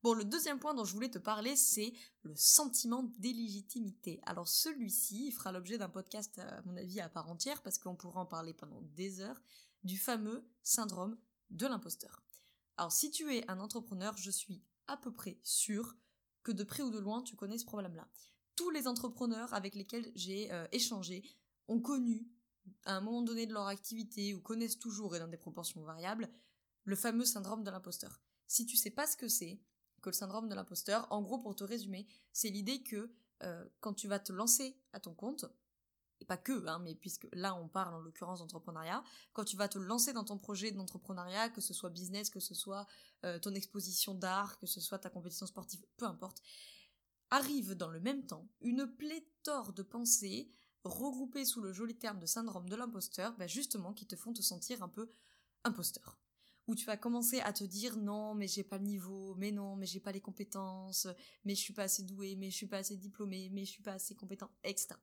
Bon, 0.06 0.14
le 0.14 0.24
deuxième 0.24 0.60
point 0.60 0.76
dont 0.76 0.86
je 0.86 0.94
voulais 0.94 1.10
te 1.10 1.18
parler, 1.18 1.56
c'est 1.56 1.92
le 2.22 2.36
sentiment 2.36 3.12
d'illégitimité. 3.18 4.22
Alors 4.28 4.48
celui-ci 4.48 5.32
fera 5.32 5.52
l'objet 5.52 5.80
d'un 5.80 5.90
podcast, 5.90 6.38
à 6.38 6.62
mon 6.62 6.78
avis, 6.78 7.00
à 7.02 7.10
part 7.10 7.28
entière, 7.28 7.64
parce 7.64 7.80
qu'on 7.80 7.96
pourra 7.96 8.22
en 8.22 8.28
parler 8.28 8.54
pendant 8.54 8.84
des 8.94 9.20
heures, 9.20 9.42
du 9.84 9.98
fameux 9.98 10.48
syndrome 10.62 11.18
de 11.50 11.66
l'imposteur. 11.66 12.24
Alors 12.78 12.92
si 12.92 13.10
tu 13.10 13.36
es 13.36 13.50
un 13.50 13.60
entrepreneur, 13.60 14.16
je 14.16 14.30
suis 14.30 14.62
à 14.86 14.96
peu 14.96 15.12
près 15.12 15.40
sûr 15.42 15.98
que 16.44 16.52
de 16.52 16.64
près 16.64 16.84
ou 16.84 16.92
de 16.92 17.00
loin, 17.00 17.24
tu 17.24 17.36
connais 17.36 17.58
ce 17.58 17.66
problème-là. 17.66 18.08
Tous 18.56 18.70
les 18.70 18.88
entrepreneurs 18.88 19.56
avec 19.56 19.74
lesquels 19.74 20.12
j'ai 20.14 20.52
euh, 20.52 20.68
échangé 20.72 21.24
ont 21.68 21.80
connu, 21.80 22.30
à 22.84 22.96
un 22.96 23.02
moment 23.02 23.24
donné 23.24 23.48
de 23.48 23.54
leur 23.54 23.66
activité, 23.66 24.36
ou 24.36 24.40
connaissent 24.40 24.78
toujours, 24.78 25.16
et 25.16 25.20
dans 25.20 25.28
des 25.28 25.36
proportions 25.36 25.82
variables, 25.82 26.30
le 26.84 26.96
fameux 26.96 27.26
syndrome 27.26 27.64
de 27.64 27.72
l'imposteur. 27.72 28.22
Si 28.46 28.68
tu 28.68 28.78
sais 28.78 28.92
pas 28.92 29.08
ce 29.08 29.18
que 29.18 29.28
c'est, 29.28 29.60
le 30.10 30.14
syndrome 30.14 30.50
de 30.50 30.56
l'imposteur, 30.56 31.08
en 31.12 31.22
gros, 31.22 31.40
pour 31.40 31.56
te 31.56 31.64
résumer, 31.64 32.08
c'est 32.34 32.50
l'idée 32.50 32.84
que 32.84 33.12
euh, 33.44 33.66
quand 33.82 33.94
tu 33.94 34.08
vas 34.08 34.20
te 34.20 34.32
lancer 34.32 34.78
à 34.94 35.00
ton 35.00 35.14
compte, 35.14 35.46
et 36.22 36.26
pas 36.26 36.38
que, 36.38 36.66
hein, 36.68 36.80
mais 36.80 36.96
puisque 36.96 37.28
là 37.34 37.56
on 37.56 37.68
parle 37.68 37.94
en 37.94 38.00
l'occurrence 38.00 38.40
d'entrepreneuriat, 38.40 39.04
quand 39.34 39.44
tu 39.44 39.58
vas 39.58 39.68
te 39.68 39.78
lancer 39.78 40.14
dans 40.14 40.24
ton 40.24 40.38
projet 40.38 40.72
d'entrepreneuriat, 40.72 41.50
que 41.50 41.62
ce 41.62 41.74
soit 41.74 41.90
business, 41.90 42.30
que 42.30 42.40
ce 42.40 42.54
soit 42.54 42.88
euh, 43.26 43.40
ton 43.40 43.54
exposition 43.54 44.14
d'art, 44.14 44.58
que 44.58 44.66
ce 44.66 44.80
soit 44.80 45.00
ta 45.00 45.10
compétition 45.10 45.46
sportive, 45.46 45.86
peu 45.98 46.06
importe, 46.06 46.42
arrive 47.30 47.74
dans 47.74 47.90
le 47.90 48.00
même 48.00 48.26
temps 48.26 48.48
une 48.62 48.88
pléthore 48.88 49.74
de 49.74 49.84
pensées 49.84 50.52
regroupées 50.84 51.46
sous 51.46 51.62
le 51.62 51.74
joli 51.74 51.98
terme 51.98 52.20
de 52.20 52.26
syndrome 52.26 52.70
de 52.70 52.76
l'imposteur, 52.76 53.36
bah, 53.38 53.48
justement 53.48 53.94
qui 53.94 54.06
te 54.06 54.16
font 54.16 54.34
te 54.34 54.42
sentir 54.42 54.84
un 54.84 54.90
peu 54.90 55.12
imposteur. 55.64 56.20
Où 56.68 56.76
tu 56.76 56.86
vas 56.86 56.98
commencer 56.98 57.42
à 57.42 57.54
te 57.54 57.64
dire 57.64 57.98
non, 57.98 58.34
mais 58.34 58.48
j'ai 58.48 58.64
pas 58.64 58.78
le 58.78 58.86
niveau, 58.86 59.36
mais 59.36 59.52
non, 59.52 59.76
mais 59.76 59.86
j'ai 59.86 60.00
pas 60.00 60.12
les 60.12 60.22
compétences, 60.22 61.08
mais 61.44 61.54
je 61.54 61.60
suis 61.60 61.74
pas 61.74 61.84
assez 61.84 62.04
doué, 62.04 62.36
mais 62.36 62.50
je 62.50 62.56
suis 62.56 62.66
pas 62.66 62.78
assez 62.78 62.98
diplômé, 62.98 63.50
mais 63.52 63.66
je 63.66 63.72
suis 63.72 63.84
pas 63.84 63.94
assez 63.94 64.16
compétent, 64.16 64.50
etc. 64.64 64.96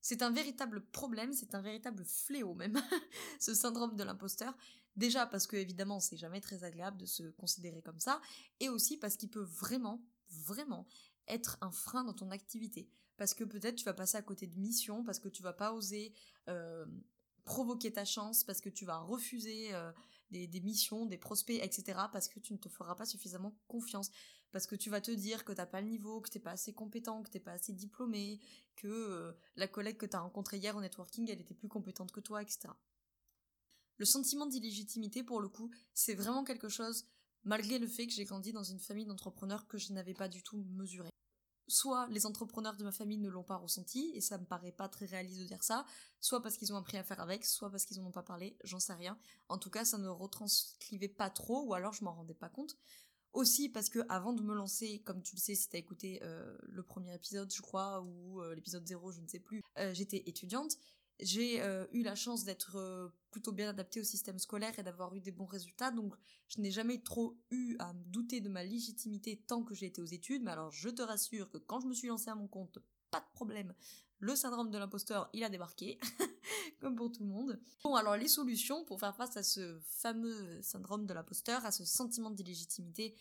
C'est 0.00 0.22
un 0.22 0.30
véritable 0.30 0.84
problème, 0.86 1.32
c'est 1.32 1.54
un 1.54 1.62
véritable 1.62 2.04
fléau 2.04 2.54
même, 2.54 2.80
ce 3.40 3.54
syndrome 3.54 3.96
de 3.96 4.02
l'imposteur. 4.02 4.56
Déjà 4.96 5.26
parce 5.26 5.46
que 5.46 5.56
évidemment 5.56 5.98
c'est 5.98 6.16
jamais 6.16 6.40
très 6.40 6.62
agréable 6.62 6.98
de 6.98 7.06
se 7.06 7.22
considérer 7.30 7.80
comme 7.80 8.00
ça, 8.00 8.20
et 8.60 8.68
aussi 8.68 8.96
parce 8.96 9.16
qu'il 9.16 9.30
peut 9.30 9.42
vraiment, 9.42 10.04
vraiment 10.28 10.86
être 11.28 11.58
un 11.60 11.70
frein 11.70 12.04
dans 12.04 12.12
ton 12.12 12.30
activité. 12.30 12.88
Parce 13.16 13.34
que 13.34 13.44
peut-être 13.44 13.76
tu 13.76 13.84
vas 13.84 13.94
passer 13.94 14.16
à 14.16 14.22
côté 14.22 14.46
de 14.46 14.58
missions, 14.58 15.04
parce 15.04 15.18
que 15.18 15.28
tu 15.28 15.42
vas 15.42 15.52
pas 15.52 15.72
oser 15.72 16.12
euh, 16.48 16.84
provoquer 17.44 17.92
ta 17.92 18.04
chance, 18.04 18.44
parce 18.44 18.60
que 18.60 18.68
tu 18.68 18.84
vas 18.84 18.98
refuser 18.98 19.74
euh, 19.74 19.92
des, 20.46 20.60
missions, 20.60 21.06
des 21.06 21.18
prospects, 21.18 21.60
etc. 21.62 21.98
Parce 22.12 22.28
que 22.28 22.40
tu 22.40 22.52
ne 22.52 22.58
te 22.58 22.68
feras 22.68 22.94
pas 22.94 23.06
suffisamment 23.06 23.56
confiance. 23.68 24.10
Parce 24.52 24.66
que 24.66 24.76
tu 24.76 24.90
vas 24.90 25.00
te 25.00 25.10
dire 25.10 25.44
que 25.44 25.52
t'as 25.52 25.66
pas 25.66 25.80
le 25.80 25.88
niveau, 25.88 26.20
que 26.20 26.30
t'es 26.30 26.38
pas 26.38 26.52
assez 26.52 26.72
compétent, 26.72 27.22
que 27.22 27.30
t'es 27.30 27.40
pas 27.40 27.52
assez 27.52 27.72
diplômé, 27.72 28.40
que 28.76 28.88
euh, 28.88 29.32
la 29.56 29.66
collègue 29.66 29.96
que 29.96 30.06
tu 30.06 30.16
as 30.16 30.20
rencontrée 30.20 30.58
hier 30.58 30.76
au 30.76 30.80
networking, 30.80 31.28
elle 31.30 31.40
était 31.40 31.54
plus 31.54 31.68
compétente 31.68 32.12
que 32.12 32.20
toi, 32.20 32.42
etc. 32.42 32.68
Le 33.96 34.04
sentiment 34.04 34.46
d'illégitimité, 34.46 35.22
pour 35.22 35.40
le 35.40 35.48
coup, 35.48 35.70
c'est 35.92 36.14
vraiment 36.14 36.44
quelque 36.44 36.68
chose, 36.68 37.06
malgré 37.42 37.78
le 37.78 37.86
fait 37.86 38.06
que 38.06 38.12
j'ai 38.12 38.24
grandi 38.24 38.52
dans 38.52 38.64
une 38.64 38.80
famille 38.80 39.06
d'entrepreneurs 39.06 39.66
que 39.66 39.78
je 39.78 39.92
n'avais 39.92 40.14
pas 40.14 40.28
du 40.28 40.42
tout 40.42 40.64
mesuré 40.70 41.10
soit 41.68 42.06
les 42.10 42.26
entrepreneurs 42.26 42.76
de 42.76 42.84
ma 42.84 42.92
famille 42.92 43.18
ne 43.18 43.28
l'ont 43.28 43.42
pas 43.42 43.56
ressenti, 43.56 44.12
et 44.14 44.20
ça 44.20 44.38
me 44.38 44.44
paraît 44.44 44.72
pas 44.72 44.88
très 44.88 45.06
réaliste 45.06 45.40
de 45.40 45.44
dire 45.44 45.62
ça, 45.62 45.84
soit 46.20 46.42
parce 46.42 46.56
qu'ils 46.56 46.72
ont 46.72 46.76
appris 46.76 46.96
à 46.96 47.04
faire 47.04 47.20
avec, 47.20 47.44
soit 47.44 47.70
parce 47.70 47.84
qu'ils 47.84 48.00
n'en 48.00 48.08
ont 48.08 48.12
pas 48.12 48.22
parlé, 48.22 48.56
j'en 48.64 48.80
sais 48.80 48.94
rien. 48.94 49.18
En 49.48 49.58
tout 49.58 49.70
cas, 49.70 49.84
ça 49.84 49.98
ne 49.98 50.08
retranscrivait 50.08 51.08
pas 51.08 51.30
trop, 51.30 51.64
ou 51.64 51.74
alors 51.74 51.92
je 51.92 52.04
m'en 52.04 52.14
rendais 52.14 52.34
pas 52.34 52.48
compte. 52.48 52.76
Aussi 53.34 53.68
parce 53.68 53.88
que 53.88 53.98
avant 54.08 54.32
de 54.32 54.42
me 54.42 54.54
lancer, 54.54 55.00
comme 55.00 55.20
tu 55.20 55.34
le 55.34 55.40
sais 55.40 55.56
si 55.56 55.68
tu 55.68 55.74
as 55.74 55.80
écouté 55.80 56.20
euh, 56.22 56.56
le 56.68 56.84
premier 56.84 57.12
épisode, 57.12 57.52
je 57.52 57.62
crois, 57.62 58.00
ou 58.00 58.40
euh, 58.40 58.54
l'épisode 58.54 58.86
0, 58.86 59.10
je 59.10 59.20
ne 59.20 59.26
sais 59.26 59.40
plus, 59.40 59.60
euh, 59.78 59.92
j'étais 59.92 60.22
étudiante, 60.26 60.76
j'ai 61.20 61.62
euh, 61.62 61.86
eu 61.92 62.02
la 62.02 62.14
chance 62.14 62.44
d'être 62.44 62.76
euh, 62.76 63.08
plutôt 63.30 63.52
bien 63.52 63.68
adaptée 63.68 64.00
au 64.00 64.04
système 64.04 64.38
scolaire 64.38 64.78
et 64.78 64.82
d'avoir 64.82 65.14
eu 65.14 65.20
des 65.20 65.32
bons 65.32 65.46
résultats, 65.46 65.90
donc 65.90 66.14
je 66.48 66.60
n'ai 66.60 66.70
jamais 66.70 67.02
trop 67.02 67.36
eu 67.50 67.76
à 67.78 67.92
me 67.92 68.04
douter 68.04 68.40
de 68.40 68.48
ma 68.48 68.64
légitimité 68.64 69.42
tant 69.46 69.62
que 69.62 69.74
j'ai 69.74 69.86
été 69.86 70.00
aux 70.00 70.06
études, 70.06 70.42
mais 70.42 70.50
alors 70.50 70.70
je 70.72 70.88
te 70.88 71.02
rassure 71.02 71.50
que 71.50 71.58
quand 71.58 71.80
je 71.80 71.86
me 71.86 71.94
suis 71.94 72.08
lancée 72.08 72.30
à 72.30 72.34
mon 72.34 72.48
compte, 72.48 72.78
pas 73.10 73.20
de 73.20 73.32
problème, 73.32 73.74
le 74.18 74.34
syndrome 74.34 74.70
de 74.70 74.78
l'imposteur, 74.78 75.28
il 75.32 75.44
a 75.44 75.48
débarqué, 75.48 75.98
comme 76.80 76.96
pour 76.96 77.12
tout 77.12 77.22
le 77.22 77.28
monde. 77.28 77.60
Bon, 77.82 77.94
alors 77.94 78.16
les 78.16 78.28
solutions 78.28 78.84
pour 78.84 78.98
faire 78.98 79.14
face 79.14 79.36
à 79.36 79.42
ce 79.42 79.78
fameux 79.82 80.62
syndrome 80.62 81.06
de 81.06 81.12
l'imposteur, 81.12 81.64
à 81.64 81.70
ce 81.70 81.84
sentiment 81.84 82.30
d'illégitimité, 82.30 83.14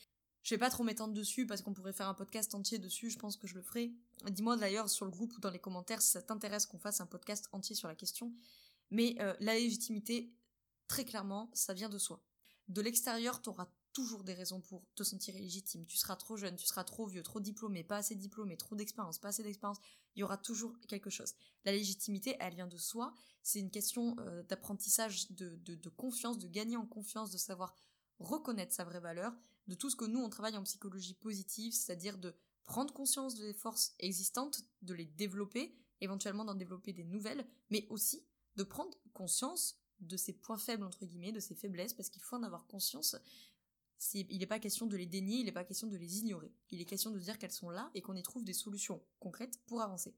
je 0.43 0.53
vais 0.53 0.59
pas 0.59 0.69
trop 0.69 0.83
m'étendre 0.83 1.13
dessus 1.13 1.47
parce 1.47 1.61
qu'on 1.61 1.73
pourrait 1.73 1.93
faire 1.93 2.09
un 2.09 2.13
podcast 2.13 2.53
entier 2.53 2.77
dessus, 2.77 3.09
je 3.09 3.17
pense 3.17 3.37
que 3.37 3.47
je 3.47 3.55
le 3.55 3.61
ferai. 3.61 3.93
Dis-moi 4.29 4.57
d'ailleurs 4.57 4.89
sur 4.89 5.05
le 5.05 5.11
groupe 5.11 5.35
ou 5.37 5.39
dans 5.39 5.49
les 5.49 5.59
commentaires 5.59 6.01
si 6.01 6.11
ça 6.11 6.21
t'intéresse 6.21 6.65
qu'on 6.65 6.79
fasse 6.79 6.99
un 6.99 7.05
podcast 7.05 7.47
entier 7.53 7.75
sur 7.75 7.87
la 7.87 7.95
question. 7.95 8.33
Mais 8.91 9.15
euh, 9.21 9.33
la 9.39 9.53
légitimité, 9.53 10.33
très 10.89 11.05
clairement, 11.05 11.49
ça 11.53 11.73
vient 11.73 11.89
de 11.89 11.97
soi. 11.97 12.21
De 12.67 12.81
l'extérieur, 12.81 13.41
tu 13.41 13.49
auras 13.49 13.69
toujours 13.93 14.23
des 14.25 14.33
raisons 14.33 14.59
pour 14.59 14.83
te 14.95 15.03
sentir 15.03 15.35
illégitime. 15.35 15.85
Tu 15.85 15.97
seras 15.97 16.17
trop 16.17 16.35
jeune, 16.35 16.57
tu 16.57 16.65
seras 16.65 16.83
trop 16.83 17.05
vieux, 17.05 17.23
trop 17.23 17.39
diplômé, 17.39 17.83
pas 17.85 17.97
assez 17.97 18.15
diplômé, 18.15 18.57
trop 18.57 18.75
d'expérience, 18.75 19.19
pas 19.19 19.29
assez 19.29 19.43
d'expérience. 19.43 19.79
Il 20.15 20.19
y 20.19 20.23
aura 20.23 20.37
toujours 20.37 20.77
quelque 20.87 21.09
chose. 21.09 21.35
La 21.63 21.71
légitimité, 21.71 22.35
elle 22.39 22.55
vient 22.55 22.67
de 22.67 22.77
soi. 22.77 23.13
C'est 23.43 23.59
une 23.59 23.71
question 23.71 24.17
euh, 24.19 24.43
d'apprentissage, 24.43 25.31
de 25.31 25.89
confiance, 25.89 26.37
de 26.37 26.47
gagner 26.47 26.75
en 26.75 26.85
confiance, 26.85 27.31
de 27.31 27.37
savoir 27.37 27.75
reconnaître 28.19 28.73
sa 28.73 28.83
vraie 28.83 28.99
valeur 28.99 29.33
de 29.67 29.75
tout 29.75 29.89
ce 29.89 29.95
que 29.95 30.05
nous, 30.05 30.19
on 30.19 30.29
travaille 30.29 30.57
en 30.57 30.63
psychologie 30.63 31.13
positive, 31.13 31.73
c'est-à-dire 31.73 32.17
de 32.17 32.35
prendre 32.63 32.93
conscience 32.93 33.35
des 33.35 33.53
forces 33.53 33.93
existantes, 33.99 34.61
de 34.81 34.93
les 34.93 35.05
développer, 35.05 35.75
éventuellement 36.01 36.45
d'en 36.45 36.55
développer 36.55 36.93
des 36.93 37.03
nouvelles, 37.03 37.45
mais 37.69 37.87
aussi 37.89 38.25
de 38.55 38.63
prendre 38.63 38.97
conscience 39.13 39.79
de 39.99 40.17
ses 40.17 40.33
points 40.33 40.57
faibles, 40.57 40.83
entre 40.83 41.05
guillemets, 41.05 41.31
de 41.31 41.39
ses 41.39 41.55
faiblesses, 41.55 41.93
parce 41.93 42.09
qu'il 42.09 42.21
faut 42.21 42.35
en 42.35 42.43
avoir 42.43 42.67
conscience. 42.67 43.15
Il 44.13 44.37
n'est 44.37 44.45
pas 44.45 44.59
question 44.59 44.85
de 44.85 44.97
les 44.97 45.05
dénier, 45.05 45.37
il 45.37 45.45
n'est 45.45 45.51
pas 45.53 45.63
question 45.63 45.87
de 45.87 45.95
les 45.95 46.19
ignorer. 46.19 46.53
Il 46.71 46.81
est 46.81 46.85
question 46.85 47.11
de 47.11 47.19
dire 47.19 47.37
qu'elles 47.37 47.51
sont 47.51 47.69
là 47.69 47.89
et 47.93 48.01
qu'on 48.01 48.15
y 48.15 48.23
trouve 48.23 48.43
des 48.43 48.53
solutions 48.53 49.01
concrètes 49.19 49.59
pour 49.65 49.81
avancer. 49.81 50.13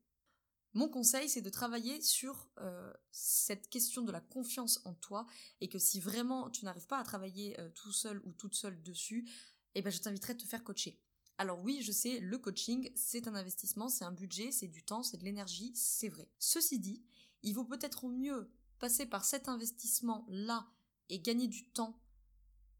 Mon 0.76 0.90
conseil, 0.90 1.30
c'est 1.30 1.42
de 1.42 1.50
travailler 1.50 2.02
sur 2.02 2.50
euh, 2.60 2.94
cette 3.10 3.70
question 3.70 4.02
de 4.02 4.12
la 4.12 4.20
confiance 4.20 4.82
en 4.84 4.94
toi 4.94 5.26
et 5.62 5.70
que 5.70 5.80
si 5.80 6.02
vraiment 6.02 6.50
tu 6.50 6.66
n'arrives 6.66 6.86
pas 6.86 7.00
à 7.00 7.04
travailler 7.06 7.58
euh, 7.62 7.70
tout 7.70 7.94
seul 7.94 8.22
ou 8.26 8.34
toute 8.34 8.56
seule 8.56 8.84
dessus, 8.84 9.26
eh 9.74 9.82
ben 9.82 9.90
je 9.90 10.02
t'inviterai 10.02 10.34
à 10.34 10.36
te 10.36 10.44
faire 10.44 10.66
coacher. 10.66 11.00
Alors 11.38 11.62
oui, 11.64 11.82
je 11.82 11.94
sais, 11.94 12.20
le 12.20 12.38
coaching, 12.38 12.92
c'est 12.94 13.30
un 13.30 13.36
investissement, 13.36 13.88
c'est 13.88 14.04
un 14.04 14.12
budget, 14.12 14.52
c'est 14.52 14.68
du 14.68 14.84
temps, 14.84 15.02
c'est 15.02 15.16
de 15.16 15.24
l'énergie, 15.24 15.72
c'est 15.76 16.10
vrai. 16.10 16.30
Ceci 16.40 16.78
dit, 16.78 17.06
il 17.42 17.54
vaut 17.54 17.64
peut-être 17.64 18.10
mieux 18.10 18.52
passer 18.78 19.06
par 19.06 19.24
cet 19.24 19.48
investissement-là 19.48 20.68
et 21.08 21.22
gagner 21.22 21.48
du 21.48 21.70
temps 21.70 22.02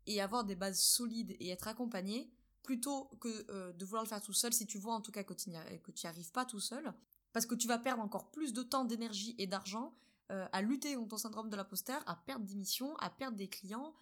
et 0.06 0.20
avoir 0.20 0.44
des 0.44 0.56
bases 0.56 0.82
solides 0.82 1.38
et 1.40 1.48
être 1.48 1.70
accompagné 1.70 2.30
plutôt 2.62 3.06
que 3.22 3.46
euh, 3.52 3.72
de 3.72 3.86
vouloir 3.86 4.04
le 4.04 4.10
faire 4.10 4.22
tout 4.22 4.34
seul 4.34 4.52
si 4.52 4.66
tu 4.66 4.80
vois 4.80 4.96
en 4.96 5.02
tout 5.02 5.14
cas 5.14 5.24
que 5.24 5.34
tu 5.34 5.50
n'y 5.50 5.56
arrives 5.56 6.32
pas 6.34 6.46
tout 6.46 6.60
seul 6.60 6.94
parce 7.36 7.46
que 7.46 7.56
tu 7.56 7.68
vas 7.68 7.78
perdre 7.78 8.02
encore 8.02 8.32
plus 8.32 8.54
de 8.54 8.64
temps, 8.64 8.86
d'énergie 8.86 9.36
et 9.38 9.46
d'argent 9.46 9.94
euh, 10.32 10.48
à 10.54 10.62
lutter 10.62 10.96
contre 10.96 11.10
ton 11.10 11.18
syndrome 11.18 11.50
de 11.50 11.58
l'imposteur, 11.58 12.02
à 12.08 12.16
perdre 12.16 12.46
des 12.46 12.56
missions, 12.56 12.96
à 12.96 13.10
perdre 13.10 13.36
des 13.36 13.50
clients, 13.50 13.94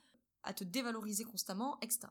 à 0.43 0.53
te 0.53 0.63
dévaloriser 0.63 1.23
constamment, 1.23 1.79
etc. 1.81 2.01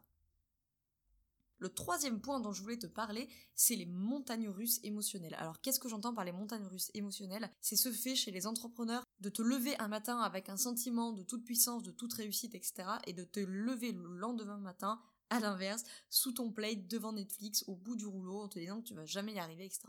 Le 1.59 1.69
troisième 1.69 2.21
point 2.21 2.41
dont 2.41 2.51
je 2.51 2.61
voulais 2.61 2.77
te 2.77 2.89
parler, 2.89 3.29
c'est 3.55 3.77
les 3.77 3.87
montagnes 3.87 4.49
russes 4.49 4.81
émotionnelles. 4.83 5.35
Alors 5.35 5.61
qu'est-ce 5.61 5.79
que 5.79 5.89
j'entends 5.89 6.13
par 6.13 6.25
les 6.25 6.33
montagnes 6.33 6.67
russes 6.67 6.91
émotionnelles? 6.93 7.53
C'est 7.61 7.77
ce 7.77 7.93
fait 7.93 8.17
chez 8.17 8.33
les 8.33 8.49
entrepreneurs 8.49 9.05
de 9.21 9.29
te 9.29 9.43
lever 9.43 9.79
un 9.79 9.87
matin 9.87 10.19
avec 10.19 10.49
un 10.49 10.57
sentiment 10.57 11.13
de 11.13 11.23
toute 11.23 11.45
puissance, 11.45 11.85
de 11.85 11.93
toute 11.93 12.15
réussite, 12.15 12.57
etc. 12.57 12.83
et 13.07 13.13
de 13.13 13.23
te 13.23 13.39
lever 13.39 13.93
le 13.93 14.09
lendemain 14.17 14.59
matin 14.59 15.01
à 15.31 15.39
l'inverse, 15.39 15.85
sous 16.11 16.33
ton 16.33 16.51
plate, 16.51 16.89
devant 16.89 17.13
Netflix, 17.13 17.63
au 17.69 17.77
bout 17.77 17.95
du 17.95 18.07
rouleau, 18.07 18.41
en 18.41 18.49
te 18.49 18.59
disant 18.59 18.81
que 18.81 18.89
tu 18.89 18.95
vas 18.95 19.07
jamais 19.07 19.35
y 19.35 19.39
arriver, 19.39 19.67
etc. 19.67 19.83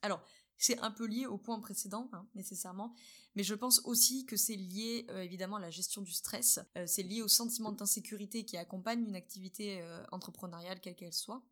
Alors, 0.00 0.22
c'est 0.58 0.78
un 0.80 0.90
peu 0.90 1.06
lié 1.06 1.26
au 1.26 1.38
point 1.38 1.58
précédent, 1.60 2.10
hein, 2.12 2.26
nécessairement, 2.34 2.92
mais 3.36 3.44
je 3.44 3.54
pense 3.54 3.80
aussi 3.84 4.26
que 4.26 4.36
c'est 4.36 4.56
lié 4.56 5.06
euh, 5.10 5.22
évidemment 5.22 5.56
à 5.56 5.60
la 5.60 5.70
gestion 5.70 6.02
du 6.02 6.12
stress, 6.12 6.58
euh, 6.76 6.84
c'est 6.86 7.04
lié 7.04 7.22
au 7.22 7.28
sentiment 7.28 7.72
d'insécurité 7.72 8.44
qui 8.44 8.56
accompagne 8.56 9.04
une 9.06 9.14
activité 9.14 9.80
euh, 9.80 10.04
entrepreneuriale 10.10 10.80
quelle 10.80 10.96
qu'elle 10.96 11.14
soit. 11.14 11.42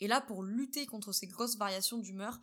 Et 0.00 0.06
là, 0.06 0.20
pour 0.20 0.42
lutter 0.42 0.86
contre 0.86 1.12
ces 1.12 1.26
grosses 1.26 1.56
variations 1.56 1.98
d'humeur, 1.98 2.38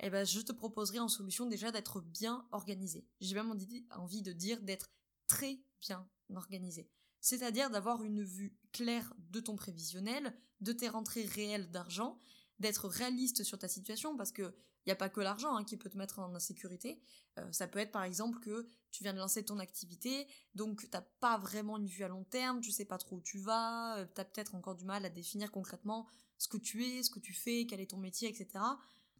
eh 0.00 0.10
ben, 0.10 0.26
je 0.26 0.40
te 0.40 0.52
proposerai 0.52 0.98
en 0.98 1.08
solution 1.08 1.46
déjà 1.46 1.70
d'être 1.70 2.00
bien 2.00 2.46
organisé. 2.50 3.06
J'ai 3.20 3.34
même 3.34 3.54
envie 3.90 4.22
de 4.22 4.32
dire 4.32 4.60
d'être 4.62 4.90
très 5.28 5.60
bien 5.80 6.08
organisé. 6.34 6.90
C'est-à-dire 7.20 7.70
d'avoir 7.70 8.02
une 8.02 8.22
vue 8.22 8.56
claire 8.72 9.14
de 9.18 9.40
ton 9.40 9.54
prévisionnel, 9.54 10.34
de 10.60 10.72
tes 10.72 10.88
rentrées 10.88 11.24
réelles 11.24 11.70
d'argent, 11.70 12.18
d'être 12.58 12.88
réaliste 12.88 13.44
sur 13.44 13.58
ta 13.58 13.68
situation 13.68 14.16
parce 14.16 14.32
que 14.32 14.54
il 14.84 14.90
n'y 14.90 14.92
a 14.92 14.96
pas 14.96 15.08
que 15.08 15.20
l'argent 15.20 15.56
hein, 15.56 15.64
qui 15.64 15.76
peut 15.76 15.88
te 15.88 15.96
mettre 15.96 16.18
en 16.18 16.34
insécurité. 16.34 17.00
Euh, 17.38 17.52
ça 17.52 17.66
peut 17.66 17.78
être 17.78 17.92
par 17.92 18.04
exemple 18.04 18.38
que 18.40 18.68
tu 18.90 19.02
viens 19.02 19.14
de 19.14 19.18
lancer 19.18 19.44
ton 19.44 19.58
activité, 19.58 20.26
donc 20.54 20.82
tu 20.82 20.88
n'as 20.92 21.02
pas 21.20 21.38
vraiment 21.38 21.78
une 21.78 21.86
vue 21.86 22.04
à 22.04 22.08
long 22.08 22.24
terme, 22.24 22.60
tu 22.60 22.70
sais 22.70 22.84
pas 22.84 22.98
trop 22.98 23.16
où 23.16 23.20
tu 23.22 23.38
vas, 23.38 23.98
euh, 23.98 24.06
tu 24.14 24.20
as 24.20 24.24
peut-être 24.24 24.54
encore 24.54 24.74
du 24.74 24.84
mal 24.84 25.04
à 25.04 25.10
définir 25.10 25.50
concrètement 25.50 26.06
ce 26.38 26.48
que 26.48 26.58
tu 26.58 26.84
es, 26.84 27.02
ce 27.02 27.10
que 27.10 27.18
tu 27.18 27.32
fais, 27.32 27.66
quel 27.66 27.80
est 27.80 27.90
ton 27.90 27.96
métier, 27.96 28.28
etc. 28.28 28.62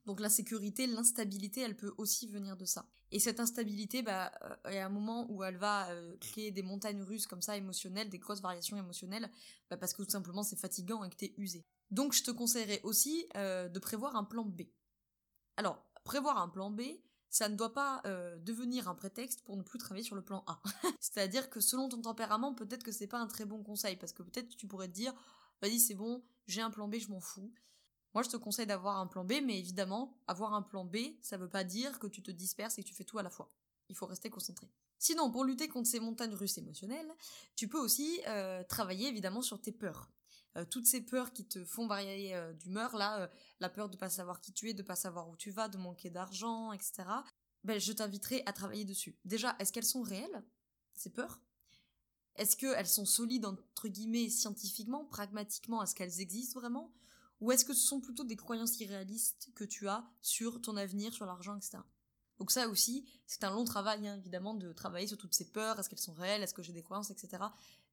Donc 0.05 0.21
l'insécurité, 0.21 0.87
l'instabilité, 0.87 1.63
elle 1.63 1.77
peut 1.77 1.95
aussi 1.97 2.29
venir 2.29 2.59
de 2.59 2.67
ça. 2.67 2.87
Et 3.11 3.19
cette 3.19 3.41
instabilité, 3.41 4.05
euh, 4.07 4.29
il 4.69 4.75
y 4.75 4.79
a 4.79 4.85
un 4.85 4.91
moment 4.91 5.27
où 5.31 5.43
elle 5.43 5.57
va 5.57 5.89
créer 6.21 6.51
des 6.51 6.63
montagnes 6.63 7.03
russes 7.03 7.27
comme 7.27 7.41
ça 7.41 7.57
émotionnelles, 7.57 8.11
des 8.11 8.19
grosses 8.19 8.43
variations 8.43 8.77
émotionnelles, 8.77 9.31
bah, 9.71 9.79
parce 9.79 9.95
que 9.95 10.03
tout 10.03 10.11
simplement 10.11 10.43
c'est 10.43 10.59
fatigant 10.59 11.03
et 11.05 11.11
que 11.11 11.17
tu 11.17 11.25
es 11.25 11.35
usé. 11.39 11.65
Donc 11.91 12.13
je 12.13 12.23
te 12.23 12.31
conseillerais 12.31 12.83
aussi 12.83 13.27
de 13.35 13.79
prévoir 13.79 14.15
un 14.15 14.25
plan 14.25 14.45
B. 14.45 14.63
Alors, 15.57 15.85
prévoir 16.05 16.39
un 16.39 16.49
plan 16.49 16.71
B, 16.71 16.83
ça 17.31 17.49
ne 17.49 17.57
doit 17.57 17.73
pas 17.73 18.01
euh, 18.07 18.37
devenir 18.39 18.89
un 18.89 18.95
prétexte 18.95 19.43
pour 19.43 19.57
ne 19.57 19.63
plus 19.63 19.79
travailler 19.79 20.05
sur 20.05 20.15
le 20.15 20.23
plan 20.23 20.45
A. 20.47 20.63
C'est-à-dire 21.01 21.51
que 21.51 21.61
selon 21.61 21.89
ton 21.89 22.01
tempérament, 22.01 22.55
peut-être 22.55 22.85
que 22.85 22.93
c'est 22.93 23.09
pas 23.09 23.19
un 23.19 23.27
très 23.27 23.45
bon 23.45 23.63
conseil, 23.63 23.97
parce 23.97 24.13
que 24.13 24.23
peut-être 24.23 24.57
tu 24.57 24.69
pourrais 24.69 24.87
te 24.87 24.93
dire, 24.93 25.13
vas-y 25.61 25.81
c'est 25.81 25.95
bon, 25.95 26.23
j'ai 26.47 26.61
un 26.61 26.71
plan 26.71 26.87
B, 26.87 26.97
je 26.99 27.09
m'en 27.09 27.21
fous. 27.21 27.53
Moi 28.15 28.23
je 28.23 28.29
te 28.29 28.37
conseille 28.37 28.67
d'avoir 28.67 28.99
un 28.99 29.09
plan 29.09 29.25
B, 29.25 29.35
mais 29.43 29.59
évidemment, 29.59 30.17
avoir 30.29 30.55
un 30.55 30.63
plan 30.63 30.85
B, 30.85 30.97
ça 31.21 31.37
veut 31.37 31.49
pas 31.49 31.65
dire 31.65 31.99
que 31.99 32.07
tu 32.07 32.23
te 32.23 32.31
disperses 32.31 32.79
et 32.79 32.85
que 32.85 32.89
tu 32.89 32.95
fais 32.95 33.03
tout 33.03 33.19
à 33.19 33.25
la 33.25 33.31
fois. 33.31 33.49
Il 33.89 33.97
faut 33.97 34.07
rester 34.07 34.31
concentré. 34.31 34.71
Sinon, 35.01 35.31
pour 35.31 35.45
lutter 35.45 35.67
contre 35.67 35.89
ces 35.89 35.99
montagnes 35.99 36.35
russes 36.35 36.57
émotionnelles, 36.57 37.13
tu 37.57 37.67
peux 37.67 37.81
aussi 37.81 38.21
euh, 38.29 38.63
travailler 38.63 39.09
évidemment 39.09 39.43
sur 39.43 39.61
tes 39.61 39.73
peurs. 39.73 40.09
Euh, 40.57 40.65
toutes 40.65 40.87
ces 40.87 41.01
peurs 41.01 41.33
qui 41.33 41.45
te 41.47 41.65
font 41.65 41.87
varier 41.87 42.35
euh, 42.35 42.53
d'humeur, 42.53 42.97
là, 42.97 43.23
euh, 43.23 43.29
la 43.61 43.69
peur 43.69 43.89
de 43.89 43.97
pas 43.97 44.09
savoir 44.09 44.41
qui 44.41 44.53
tu 44.53 44.69
es, 44.69 44.75
de 44.75 44.83
pas 44.83 44.97
savoir 44.97 45.29
où 45.29 45.37
tu 45.37 45.51
vas, 45.51 45.69
de 45.69 45.79
manquer 45.79 46.11
d'argent, 46.11 46.73
etc. 46.73 47.05
Ben, 47.65 47.81
je 47.81 47.93
t'inviterai 47.93 48.43
à 48.47 48.53
travailler 48.53 48.85
dessus. 48.85 49.19
Déjà, 49.25 49.57
est-ce 49.59 49.73
qu'elles 49.73 49.85
sont 49.85 50.03
réelles, 50.03 50.45
ces 50.95 51.11
peurs? 51.11 51.41
Est-ce 52.37 52.57
qu'elles 52.57 52.87
sont 52.87 53.07
solides, 53.07 53.47
entre 53.47 53.89
guillemets, 53.89 54.29
scientifiquement, 54.29 55.05
pragmatiquement 55.05 55.83
Est-ce 55.83 55.95
qu'elles 55.95 56.21
existent 56.21 56.61
vraiment? 56.61 56.93
Ou 57.41 57.53
est-ce 57.53 57.65
que 57.65 57.75
ce 57.75 57.87
sont 57.87 58.01
plutôt 58.01 58.25
des 58.25 58.37
croyances 58.37 58.79
irréalistes 58.81 59.51
que 59.55 59.65
tu 59.65 59.89
as 59.89 60.05
sur 60.21 60.61
ton 60.61 60.77
avenir, 60.77 61.13
sur 61.13 61.27
l'argent, 61.27 61.57
etc. 61.57 61.79
Donc 62.39 62.51
ça 62.51 62.69
aussi, 62.69 63.09
c'est 63.27 63.45
un 63.45 63.51
long 63.51 63.65
travail, 63.65 64.07
hein, 64.09 64.17
évidemment, 64.17 64.55
de 64.55 64.73
travailler 64.73 65.07
sur 65.07 65.19
toutes 65.19 65.35
ces 65.35 65.51
peurs, 65.51 65.79
est-ce 65.79 65.89
qu'elles 65.89 65.99
sont 65.99 66.15
réelles, 66.15 66.43
est-ce 66.43 66.55
que 66.55 66.63
j'ai 66.63 66.73
des 66.73 66.83
croyances, 66.83 67.11
etc. 67.11 67.45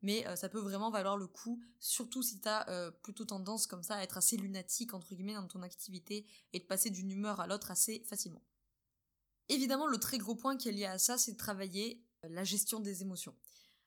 Mais 0.01 0.27
euh, 0.27 0.35
ça 0.35 0.49
peut 0.49 0.59
vraiment 0.59 0.89
valoir 0.89 1.17
le 1.17 1.27
coup, 1.27 1.61
surtout 1.79 2.23
si 2.23 2.39
t'as 2.39 2.67
euh, 2.69 2.91
plutôt 2.91 3.25
tendance 3.25 3.67
comme 3.67 3.83
ça 3.83 3.95
à 3.95 4.03
être 4.03 4.17
assez 4.17 4.37
lunatique, 4.37 4.93
entre 4.93 5.13
guillemets, 5.13 5.35
dans 5.35 5.47
ton 5.47 5.61
activité, 5.61 6.25
et 6.53 6.59
de 6.59 6.65
passer 6.65 6.89
d'une 6.89 7.11
humeur 7.11 7.39
à 7.39 7.47
l'autre 7.47 7.71
assez 7.71 8.03
facilement. 8.05 8.43
Évidemment, 9.49 9.87
le 9.87 9.99
très 9.99 10.17
gros 10.17 10.35
point 10.35 10.57
qui 10.57 10.69
est 10.69 10.71
lié 10.71 10.85
à 10.85 10.97
ça, 10.97 11.17
c'est 11.17 11.33
de 11.33 11.37
travailler 11.37 12.03
euh, 12.25 12.29
la 12.29 12.43
gestion 12.43 12.79
des 12.79 13.01
émotions. 13.01 13.35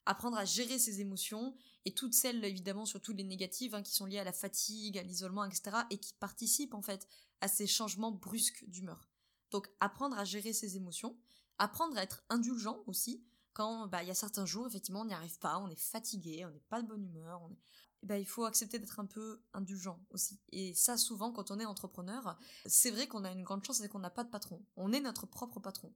Apprendre 0.07 0.37
à 0.37 0.45
gérer 0.45 0.79
ses 0.79 1.01
émotions, 1.01 1.55
et 1.85 1.95
toutes 1.95 2.15
celles, 2.15 2.45
évidemment, 2.45 2.87
surtout 2.87 3.13
les 3.13 3.25
négatives, 3.25 3.75
hein, 3.75 3.83
qui 3.83 3.93
sont 3.93 4.07
liées 4.07 4.19
à 4.19 4.25
la 4.25 4.33
fatigue, 4.33 4.99
à 4.99 5.03
l'isolement, 5.03 5.45
etc., 5.45 5.79
et 5.91 5.99
qui 5.99 6.13
participent, 6.15 6.75
en 6.75 6.83
fait, 6.83 7.09
à 7.41 7.49
ces 7.49 7.67
changements 7.67 8.13
brusques 8.13 8.65
d'humeur. 8.69 9.09
Donc 9.51 9.69
apprendre 9.79 10.19
à 10.19 10.25
gérer 10.25 10.53
ses 10.53 10.77
émotions, 10.77 11.17
apprendre 11.59 11.97
à 11.97 12.03
être 12.03 12.25
indulgent 12.29 12.83
aussi, 12.87 13.23
quand 13.55 13.87
bah, 13.87 14.03
il 14.03 14.09
y 14.09 14.11
a 14.11 14.15
certains 14.15 14.47
jours, 14.47 14.67
effectivement, 14.67 15.01
on 15.01 15.07
n'y 15.07 15.15
arrive 15.15 15.39
pas, 15.39 15.59
on 15.59 15.69
est 15.69 15.81
fatigué, 15.81 16.45
on 16.45 16.51
n'est 16.51 16.61
pas 16.69 16.83
de 16.83 16.89
bonne 16.89 17.05
humeur, 17.05 17.43
on 17.43 17.57
bah, 18.05 18.19
il 18.19 18.27
faut 18.27 18.45
accepter 18.45 18.79
d'être 18.79 19.01
un 19.01 19.07
peu 19.07 19.43
indulgent 19.55 19.99
aussi. 20.11 20.39
Et 20.53 20.75
ça, 20.75 20.99
souvent, 20.99 21.33
quand 21.33 21.51
on 21.51 21.59
est 21.59 21.65
entrepreneur, 21.65 22.39
c'est 22.67 22.91
vrai 22.91 23.09
qu'on 23.09 23.25
a 23.25 23.33
une 23.33 23.43
grande 23.43 23.65
chance, 23.65 23.79
c'est 23.79 23.89
qu'on 23.89 23.99
n'a 23.99 24.11
pas 24.11 24.25
de 24.25 24.31
patron. 24.31 24.63
On 24.77 24.93
est 24.93 25.01
notre 25.01 25.27
propre 25.27 25.59
patron. 25.59 25.95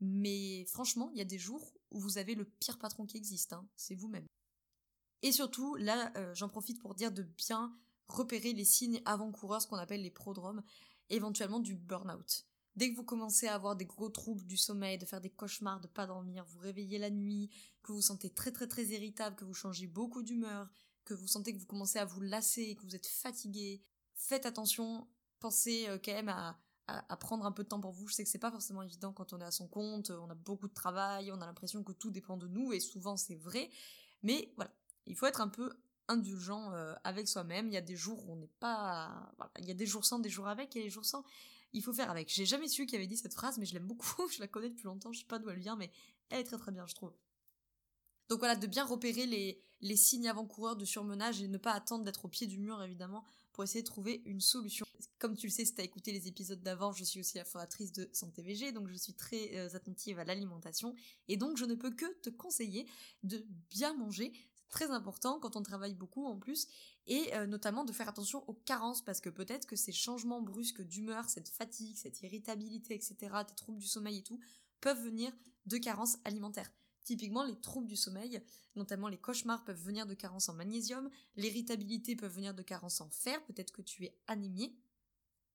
Mais 0.00 0.66
franchement, 0.66 1.10
il 1.12 1.18
y 1.18 1.22
a 1.22 1.24
des 1.24 1.38
jours 1.38 1.72
où 1.92 2.00
vous 2.00 2.18
avez 2.18 2.34
le 2.34 2.44
pire 2.44 2.78
patron 2.78 3.06
qui 3.06 3.16
existe, 3.16 3.52
hein, 3.52 3.66
c'est 3.76 3.94
vous-même. 3.94 4.26
Et 5.22 5.32
surtout, 5.32 5.76
là, 5.76 6.12
euh, 6.16 6.34
j'en 6.34 6.48
profite 6.48 6.80
pour 6.80 6.94
dire 6.94 7.12
de 7.12 7.22
bien 7.22 7.78
repérer 8.08 8.52
les 8.52 8.64
signes 8.64 9.00
avant-coureurs, 9.04 9.62
ce 9.62 9.68
qu'on 9.68 9.76
appelle 9.76 10.02
les 10.02 10.10
prodromes, 10.10 10.62
éventuellement 11.10 11.60
du 11.60 11.76
burn-out. 11.76 12.44
Dès 12.76 12.90
que 12.90 12.96
vous 12.96 13.04
commencez 13.04 13.48
à 13.48 13.54
avoir 13.54 13.74
des 13.74 13.86
gros 13.86 14.10
troubles 14.10 14.46
du 14.46 14.58
sommeil, 14.58 14.98
de 14.98 15.06
faire 15.06 15.22
des 15.22 15.30
cauchemars, 15.30 15.80
de 15.80 15.86
pas 15.86 16.06
dormir, 16.06 16.44
vous 16.44 16.58
réveillez 16.58 16.98
la 16.98 17.10
nuit, 17.10 17.50
que 17.82 17.92
vous 17.92 18.02
sentez 18.02 18.28
très 18.28 18.52
très 18.52 18.66
très 18.66 18.84
irritable, 18.84 19.34
que 19.34 19.44
vous 19.44 19.54
changez 19.54 19.86
beaucoup 19.86 20.22
d'humeur, 20.22 20.68
que 21.06 21.14
vous 21.14 21.26
sentez 21.26 21.54
que 21.54 21.58
vous 21.58 21.66
commencez 21.66 21.98
à 21.98 22.04
vous 22.04 22.20
lasser, 22.20 22.76
que 22.76 22.82
vous 22.82 22.94
êtes 22.94 23.06
fatigué, 23.06 23.82
faites 24.14 24.44
attention, 24.44 25.08
pensez 25.40 25.88
euh, 25.88 25.98
quand 26.02 26.12
même 26.12 26.28
à, 26.28 26.58
prendre 27.18 27.46
un 27.46 27.52
peu 27.52 27.64
de 27.64 27.68
temps 27.68 27.80
pour 27.80 27.92
vous. 27.92 28.06
Je 28.06 28.14
sais 28.14 28.22
que 28.22 28.30
c'est 28.30 28.38
pas 28.38 28.52
forcément 28.52 28.82
évident 28.82 29.12
quand 29.12 29.32
on 29.32 29.40
est 29.40 29.44
à 29.44 29.50
son 29.50 29.66
compte, 29.66 30.10
on 30.10 30.30
a 30.30 30.34
beaucoup 30.34 30.68
de 30.68 30.74
travail, 30.74 31.32
on 31.32 31.40
a 31.40 31.46
l'impression 31.46 31.82
que 31.82 31.92
tout 31.92 32.10
dépend 32.10 32.36
de 32.36 32.46
nous, 32.46 32.72
et 32.72 32.78
souvent 32.78 33.16
c'est 33.16 33.34
vrai. 33.34 33.70
Mais 34.22 34.52
voilà, 34.56 34.70
il 35.06 35.16
faut 35.16 35.26
être 35.26 35.40
un 35.40 35.48
peu 35.48 35.72
indulgent 36.08 36.72
euh, 36.72 36.94
avec 37.02 37.26
soi-même. 37.26 37.68
Il 37.68 37.74
y 37.74 37.76
a 37.76 37.80
des 37.80 37.96
jours 37.96 38.28
où 38.28 38.34
on 38.34 38.36
n'est 38.36 38.52
pas... 38.60 39.32
Il 39.58 39.64
y 39.64 39.70
a 39.72 39.74
des 39.74 39.86
jours 39.86 40.04
sans, 40.04 40.20
des 40.20 40.28
jours 40.28 40.46
avec, 40.46 40.76
et 40.76 40.82
les 40.82 40.90
jours 40.90 41.04
sans, 41.04 41.24
il 41.76 41.82
faut 41.82 41.92
faire 41.92 42.10
avec. 42.10 42.32
J'ai 42.32 42.46
jamais 42.46 42.68
su 42.68 42.86
qui 42.86 42.96
avait 42.96 43.06
dit 43.06 43.18
cette 43.18 43.34
phrase, 43.34 43.58
mais 43.58 43.66
je 43.66 43.74
l'aime 43.74 43.86
beaucoup, 43.86 44.28
je 44.32 44.40
la 44.40 44.48
connais 44.48 44.70
depuis 44.70 44.84
longtemps, 44.84 45.12
je 45.12 45.20
sais 45.20 45.26
pas 45.26 45.38
d'où 45.38 45.50
elle 45.50 45.58
vient, 45.58 45.76
mais 45.76 45.90
elle 46.30 46.40
est 46.40 46.44
très 46.44 46.56
très 46.56 46.72
bien, 46.72 46.86
je 46.86 46.94
trouve. 46.94 47.12
Donc 48.28 48.40
voilà, 48.40 48.56
de 48.56 48.66
bien 48.66 48.84
repérer 48.84 49.26
les, 49.26 49.96
signes 49.96 50.26
avant-coureurs 50.26 50.74
de 50.74 50.84
surmenage 50.84 51.42
et 51.42 51.48
ne 51.48 51.58
pas 51.58 51.72
attendre 51.72 52.02
d'être 52.02 52.24
au 52.24 52.28
pied 52.28 52.46
du 52.46 52.58
mur, 52.58 52.82
évidemment, 52.82 53.24
pour 53.52 53.62
essayer 53.62 53.82
de 53.82 53.86
trouver 53.86 54.22
une 54.24 54.40
solution. 54.40 54.86
Comme 55.18 55.36
tu 55.36 55.46
le 55.46 55.52
sais, 55.52 55.64
si 55.64 55.74
tu 55.74 55.80
as 55.80 55.84
écouté 55.84 56.12
les 56.12 56.26
épisodes 56.26 56.60
d'avant, 56.62 56.92
je 56.92 57.04
suis 57.04 57.20
aussi 57.20 57.36
la 57.36 57.44
fondatrice 57.44 57.92
de 57.92 58.08
Santé 58.12 58.42
VG, 58.42 58.72
donc 58.72 58.88
je 58.88 58.94
suis 58.94 59.14
très 59.14 59.56
euh, 59.56 59.68
attentive 59.74 60.18
à 60.18 60.24
l'alimentation, 60.24 60.94
et 61.28 61.36
donc 61.36 61.56
je 61.56 61.66
ne 61.66 61.74
peux 61.74 61.90
que 61.90 62.06
te 62.20 62.30
conseiller 62.30 62.86
de 63.22 63.46
bien 63.70 63.94
manger, 63.94 64.32
très 64.68 64.90
important 64.90 65.38
quand 65.40 65.56
on 65.56 65.62
travaille 65.62 65.94
beaucoup 65.94 66.26
en 66.26 66.36
plus, 66.36 66.66
et 67.06 67.34
euh, 67.34 67.46
notamment 67.46 67.84
de 67.84 67.92
faire 67.92 68.08
attention 68.08 68.48
aux 68.48 68.54
carences, 68.54 69.04
parce 69.04 69.20
que 69.20 69.30
peut-être 69.30 69.66
que 69.66 69.76
ces 69.76 69.92
changements 69.92 70.42
brusques 70.42 70.82
d'humeur, 70.82 71.28
cette 71.28 71.48
fatigue, 71.48 71.96
cette 71.96 72.20
irritabilité, 72.22 72.94
etc., 72.94 73.16
tes 73.46 73.54
troubles 73.54 73.78
du 73.78 73.86
sommeil 73.86 74.18
et 74.18 74.22
tout, 74.22 74.40
peuvent 74.80 75.02
venir 75.02 75.32
de 75.66 75.78
carences 75.78 76.18
alimentaires. 76.24 76.70
Typiquement, 77.04 77.44
les 77.44 77.54
troubles 77.60 77.86
du 77.86 77.96
sommeil, 77.96 78.42
notamment 78.74 79.08
les 79.08 79.16
cauchemars, 79.16 79.64
peuvent 79.64 79.80
venir 79.80 80.06
de 80.06 80.14
carences 80.14 80.48
en 80.48 80.54
magnésium, 80.54 81.08
l'irritabilité 81.36 82.16
peut 82.16 82.26
venir 82.26 82.52
de 82.52 82.62
carences 82.62 83.00
en 83.00 83.08
fer, 83.10 83.44
peut-être 83.44 83.70
que 83.70 83.82
tu 83.82 84.04
es 84.04 84.18
anémié. 84.26 84.76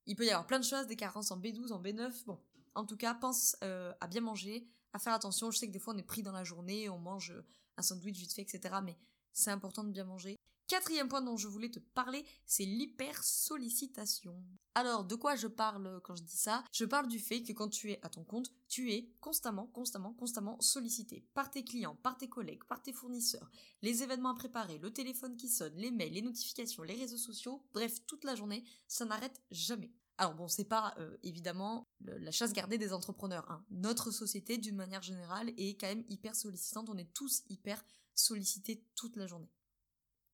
Il 0.06 0.16
peut 0.16 0.26
y 0.26 0.30
avoir 0.30 0.48
plein 0.48 0.60
de 0.60 0.64
choses, 0.64 0.88
des 0.88 0.96
carences 0.96 1.32
en 1.32 1.40
B12, 1.40 1.74
en 1.74 1.82
B9, 1.82 2.26
bon. 2.26 2.40
En 2.74 2.86
tout 2.86 2.96
cas, 2.96 3.14
pense 3.14 3.58
euh, 3.64 3.94
à 4.00 4.08
bien 4.08 4.22
manger, 4.22 4.66
à 4.94 5.00
faire 5.00 5.14
attention. 5.14 5.52
Je 5.52 5.58
sais 5.58 5.68
que 5.68 5.74
des 5.74 5.80
fois 5.80 5.94
on 5.94 5.98
est 5.98 6.04
pris 6.04 6.24
dans 6.24 6.32
la 6.32 6.44
journée, 6.44 6.90
on 6.90 7.00
mange 7.00 7.34
un 7.78 7.82
sandwich 7.82 8.18
vite 8.18 8.34
fait, 8.34 8.42
etc. 8.44 8.76
Mais 8.84 8.98
c'est 9.34 9.52
important 9.52 9.84
de 9.84 9.92
bien 9.92 10.06
manger. 10.06 10.38
Quatrième 10.72 11.10
point 11.10 11.22
dont 11.22 11.36
je 11.36 11.50
voulais 11.50 11.70
te 11.70 11.80
parler, 11.80 12.24
c'est 12.46 12.64
l'hypersollicitation. 12.64 14.42
Alors, 14.74 15.04
de 15.04 15.16
quoi 15.16 15.36
je 15.36 15.48
parle 15.48 16.00
quand 16.02 16.16
je 16.16 16.24
dis 16.24 16.38
ça? 16.38 16.64
Je 16.72 16.86
parle 16.86 17.10
du 17.10 17.20
fait 17.20 17.44
que 17.44 17.52
quand 17.52 17.68
tu 17.68 17.92
es 17.92 18.00
à 18.04 18.10
ton 18.10 18.24
compte, 18.24 18.54
tu 18.70 18.94
es 18.94 19.12
constamment, 19.20 19.68
constamment, 19.68 20.14
constamment 20.14 20.62
sollicité 20.62 21.26
par 21.34 21.52
tes 21.52 21.66
clients, 21.66 21.98
par 22.02 22.18
tes 22.18 22.30
collègues, 22.30 22.64
par 22.70 22.82
tes 22.82 22.94
fournisseurs, 22.94 23.52
les 23.82 24.02
événements 24.02 24.30
à 24.30 24.36
préparer, 24.36 24.78
le 24.78 24.94
téléphone 24.94 25.36
qui 25.36 25.50
sonne, 25.50 25.76
les 25.76 25.92
mails, 25.92 26.14
les 26.14 26.22
notifications, 26.22 26.84
les 26.84 26.96
réseaux 26.96 27.18
sociaux, 27.18 27.62
bref, 27.74 28.06
toute 28.08 28.24
la 28.24 28.36
journée, 28.36 28.64
ça 28.88 29.04
n'arrête 29.04 29.42
jamais. 29.52 29.92
Alors 30.22 30.36
bon, 30.36 30.48
c'est 30.48 30.66
pas 30.66 30.94
euh, 31.00 31.18
évidemment 31.24 31.90
la 32.02 32.30
chasse 32.30 32.54
gardée 32.54 32.78
des 32.78 32.94
entrepreneurs. 32.94 33.50
Hein. 33.50 33.66
Notre 33.72 34.12
société, 34.12 34.60
d'une 34.60 34.76
manière 34.76 35.02
générale, 35.02 35.50
est 35.58 35.82
quand 35.82 35.88
même 35.88 36.04
hyper 36.10 36.36
sollicitante. 36.36 36.90
On 36.90 36.98
est 37.00 37.12
tous 37.12 37.42
hyper 37.50 37.84
sollicités 38.14 38.86
toute 38.94 39.16
la 39.16 39.26
journée. 39.26 39.50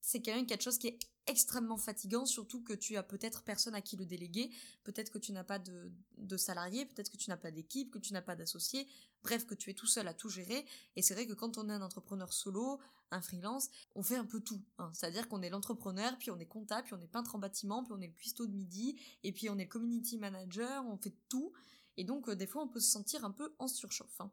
C'est 0.02 0.22
quand 0.22 0.36
même 0.36 0.46
quelque 0.46 0.64
chose 0.64 0.78
qui 0.78 0.88
est 0.88 1.00
extrêmement 1.28 1.78
fatigant, 1.78 2.26
surtout 2.26 2.64
que 2.64 2.74
tu 2.74 2.98
as 2.98 3.04
peut-être 3.04 3.44
personne 3.44 3.76
à 3.76 3.82
qui 3.82 3.98
le 3.98 4.06
déléguer, 4.06 4.50
peut-être 4.84 5.12
que 5.12 5.18
tu 5.18 5.32
n'as 5.32 5.44
pas 5.44 5.60
de, 5.60 5.92
de 6.18 6.36
peut-être 6.36 7.12
que 7.12 7.18
tu 7.18 7.30
n'as 7.30 7.38
pas 7.38 7.52
d'équipe, 7.52 7.92
que 7.92 8.00
tu 8.00 8.14
n'as 8.14 8.22
pas 8.22 8.36
d'associés, 8.36 8.88
bref, 9.24 9.46
que 9.46 9.54
tu 9.54 9.70
es 9.70 9.74
tout 9.74 9.88
seul 9.88 10.08
à 10.08 10.14
tout 10.14 10.30
gérer. 10.30 10.66
Et 10.96 11.02
c'est 11.02 11.14
vrai 11.14 11.28
que 11.28 11.34
quand 11.34 11.58
on 11.58 11.70
est 11.70 11.74
un 11.74 11.82
entrepreneur 11.82 12.32
solo, 12.32 12.80
un 13.12 13.22
freelance, 13.22 13.70
on 13.96 14.04
fait 14.04 14.16
un 14.16 14.26
peu 14.26 14.40
tout. 14.40 14.62
Hein. 14.78 14.90
C'est-à-dire 14.94 15.28
qu'on 15.28 15.42
est 15.42 15.50
l'entrepreneur, 15.50 16.18
puis 16.18 16.32
on 16.32 16.40
est 16.40 16.46
comptable, 16.46 16.84
puis 16.86 16.94
on 16.94 17.02
est 17.02 17.08
peintre 17.08 17.36
en 17.36 17.40
bâtiment, 17.40 17.84
puis 17.84 17.94
on 17.96 18.02
est 18.02 18.08
le 18.08 18.14
cuistot 18.14 18.48
de 18.48 18.54
midi, 18.54 19.00
et 19.24 19.32
puis 19.32 19.50
on 19.50 19.58
est 19.58 19.68
community 19.68 20.18
manager, 20.18 20.86
on 20.86 20.98
fait 20.98 21.16
tout. 21.30 21.54
Et 21.98 22.04
donc, 22.04 22.30
euh, 22.30 22.36
des 22.36 22.48
fois, 22.48 22.64
on 22.64 22.68
peut 22.68 22.80
se 22.80 22.92
sentir 22.92 23.26
un 23.26 23.32
peu 23.32 23.54
en 23.60 23.68
surchauffe. 23.68 24.22
Hein. 24.22 24.32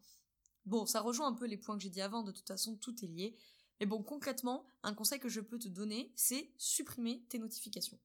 Bon, 0.66 0.86
ça 0.86 1.00
rejoint 1.00 1.28
un 1.28 1.34
peu 1.34 1.46
les 1.46 1.56
points 1.56 1.76
que 1.76 1.82
j'ai 1.82 1.90
dit 1.90 2.00
avant, 2.00 2.22
de 2.22 2.32
toute 2.32 2.46
façon, 2.46 2.76
tout 2.76 2.94
est 3.04 3.08
lié. 3.08 3.36
Mais 3.80 3.86
bon, 3.86 4.02
concrètement, 4.02 4.66
un 4.82 4.94
conseil 4.94 5.18
que 5.18 5.28
je 5.28 5.40
peux 5.40 5.58
te 5.58 5.68
donner, 5.68 6.12
c'est 6.14 6.50
supprimer 6.56 7.24
tes 7.28 7.38
notifications. 7.38 7.98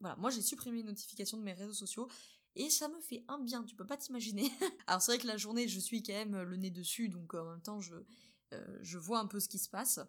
Voilà, 0.00 0.16
moi 0.16 0.30
j'ai 0.30 0.42
supprimé 0.42 0.78
les 0.78 0.84
notifications 0.84 1.36
de 1.36 1.42
mes 1.42 1.52
réseaux 1.52 1.74
sociaux 1.74 2.08
et 2.56 2.70
ça 2.70 2.88
me 2.88 3.00
fait 3.00 3.24
un 3.28 3.38
bien, 3.38 3.62
tu 3.64 3.74
peux 3.74 3.86
pas 3.86 3.96
t'imaginer. 3.96 4.50
Alors 4.86 5.00
c'est 5.00 5.12
vrai 5.12 5.18
que 5.18 5.26
la 5.26 5.36
journée, 5.36 5.68
je 5.68 5.78
suis 5.78 6.02
quand 6.02 6.12
même 6.12 6.42
le 6.42 6.56
nez 6.56 6.70
dessus, 6.70 7.08
donc 7.08 7.34
en 7.34 7.44
même 7.50 7.62
temps, 7.62 7.80
je, 7.80 7.94
euh, 8.52 8.78
je 8.82 8.98
vois 8.98 9.20
un 9.20 9.26
peu 9.26 9.40
ce 9.40 9.48
qui 9.48 9.58
se 9.58 9.68
passe. 9.68 10.00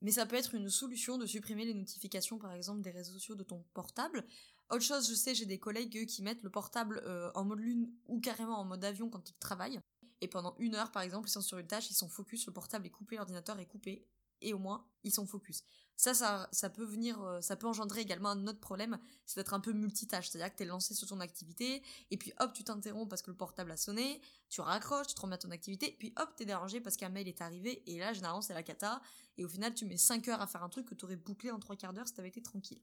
Mais 0.00 0.10
ça 0.10 0.26
peut 0.26 0.36
être 0.36 0.54
une 0.54 0.68
solution 0.68 1.16
de 1.18 1.24
supprimer 1.24 1.64
les 1.64 1.72
notifications, 1.72 2.38
par 2.38 2.52
exemple, 2.52 2.82
des 2.82 2.90
réseaux 2.90 3.12
sociaux 3.12 3.36
de 3.36 3.42
ton 3.42 3.64
portable. 3.72 4.24
Autre 4.70 4.82
chose, 4.82 5.08
je 5.08 5.14
sais, 5.14 5.34
j'ai 5.34 5.46
des 5.46 5.58
collègues 5.58 6.06
qui 6.06 6.22
mettent 6.22 6.42
le 6.42 6.50
portable 6.50 7.00
euh, 7.04 7.30
en 7.34 7.44
mode 7.44 7.60
lune 7.60 7.90
ou 8.06 8.20
carrément 8.20 8.58
en 8.58 8.64
mode 8.64 8.84
avion 8.84 9.08
quand 9.08 9.30
ils 9.30 9.36
travaillent. 9.36 9.80
Et 10.20 10.28
pendant 10.28 10.56
une 10.58 10.74
heure, 10.74 10.90
par 10.90 11.02
exemple, 11.02 11.28
ils 11.28 11.32
sont 11.32 11.40
sur 11.40 11.58
une 11.58 11.66
tâche, 11.66 11.90
ils 11.90 11.94
sont 11.94 12.08
focus, 12.08 12.46
le 12.46 12.52
portable 12.52 12.86
est 12.86 12.90
coupé, 12.90 13.16
l'ordinateur 13.16 13.58
est 13.58 13.66
coupé, 13.66 14.06
et 14.44 14.54
au 14.54 14.58
moins 14.58 14.86
ils 15.02 15.12
sont 15.12 15.26
focus. 15.26 15.62
Ça, 15.96 16.12
ça, 16.12 16.48
ça 16.50 16.70
peut 16.70 16.84
venir, 16.84 17.22
euh, 17.22 17.40
ça 17.40 17.54
peut 17.54 17.68
engendrer 17.68 18.00
également 18.00 18.30
un 18.30 18.46
autre 18.48 18.58
problème, 18.58 18.98
c'est 19.26 19.38
d'être 19.38 19.54
un 19.54 19.60
peu 19.60 19.72
multitâche, 19.72 20.28
c'est-à-dire 20.28 20.52
que 20.52 20.58
t'es 20.58 20.64
lancé 20.64 20.92
sur 20.92 21.06
ton 21.06 21.20
activité, 21.20 21.82
et 22.10 22.16
puis 22.16 22.32
hop, 22.40 22.52
tu 22.52 22.64
t'interromps 22.64 23.08
parce 23.08 23.22
que 23.22 23.30
le 23.30 23.36
portable 23.36 23.70
a 23.70 23.76
sonné, 23.76 24.20
tu 24.48 24.60
raccroches, 24.60 25.06
tu 25.08 25.14
te 25.14 25.20
remets 25.20 25.36
à 25.36 25.38
ton 25.38 25.52
activité, 25.52 25.94
puis 25.98 26.12
hop, 26.18 26.30
t'es 26.36 26.46
dérangé 26.46 26.80
parce 26.80 26.96
qu'un 26.96 27.10
mail 27.10 27.28
est 27.28 27.40
arrivé, 27.40 27.82
et 27.86 27.98
là, 27.98 28.12
généralement, 28.12 28.42
c'est 28.42 28.54
la 28.54 28.64
cata, 28.64 29.00
et 29.36 29.44
au 29.44 29.48
final, 29.48 29.72
tu 29.72 29.84
mets 29.84 29.96
5 29.96 30.26
heures 30.28 30.42
à 30.42 30.48
faire 30.48 30.64
un 30.64 30.68
truc 30.68 30.86
que 30.86 30.94
t'aurais 30.94 31.16
bouclé 31.16 31.52
en 31.52 31.60
3 31.60 31.76
quarts 31.76 31.92
d'heure 31.92 32.08
si 32.08 32.14
t'avais 32.14 32.28
été 32.28 32.42
tranquille. 32.42 32.80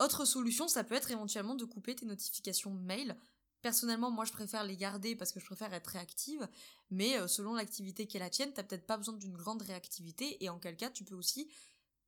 Autre 0.00 0.24
solution, 0.24 0.68
ça 0.68 0.84
peut 0.84 0.94
être 0.94 1.10
éventuellement 1.10 1.54
de 1.54 1.64
couper 1.64 1.94
tes 1.94 2.06
notifications 2.06 2.72
mail 2.72 3.16
Personnellement, 3.60 4.10
moi, 4.10 4.24
je 4.24 4.32
préfère 4.32 4.64
les 4.64 4.76
garder 4.76 5.16
parce 5.16 5.32
que 5.32 5.40
je 5.40 5.46
préfère 5.46 5.72
être 5.74 5.88
réactive, 5.88 6.48
mais 6.90 7.18
euh, 7.18 7.26
selon 7.26 7.54
l'activité 7.54 8.06
qui 8.06 8.16
est 8.16 8.20
la 8.20 8.30
tienne, 8.30 8.52
t'as 8.52 8.62
peut-être 8.62 8.86
pas 8.86 8.96
besoin 8.96 9.16
d'une 9.16 9.36
grande 9.36 9.62
réactivité, 9.62 10.42
et 10.44 10.48
en 10.48 10.58
quel 10.58 10.76
cas, 10.76 10.90
tu 10.90 11.04
peux 11.04 11.16
aussi 11.16 11.50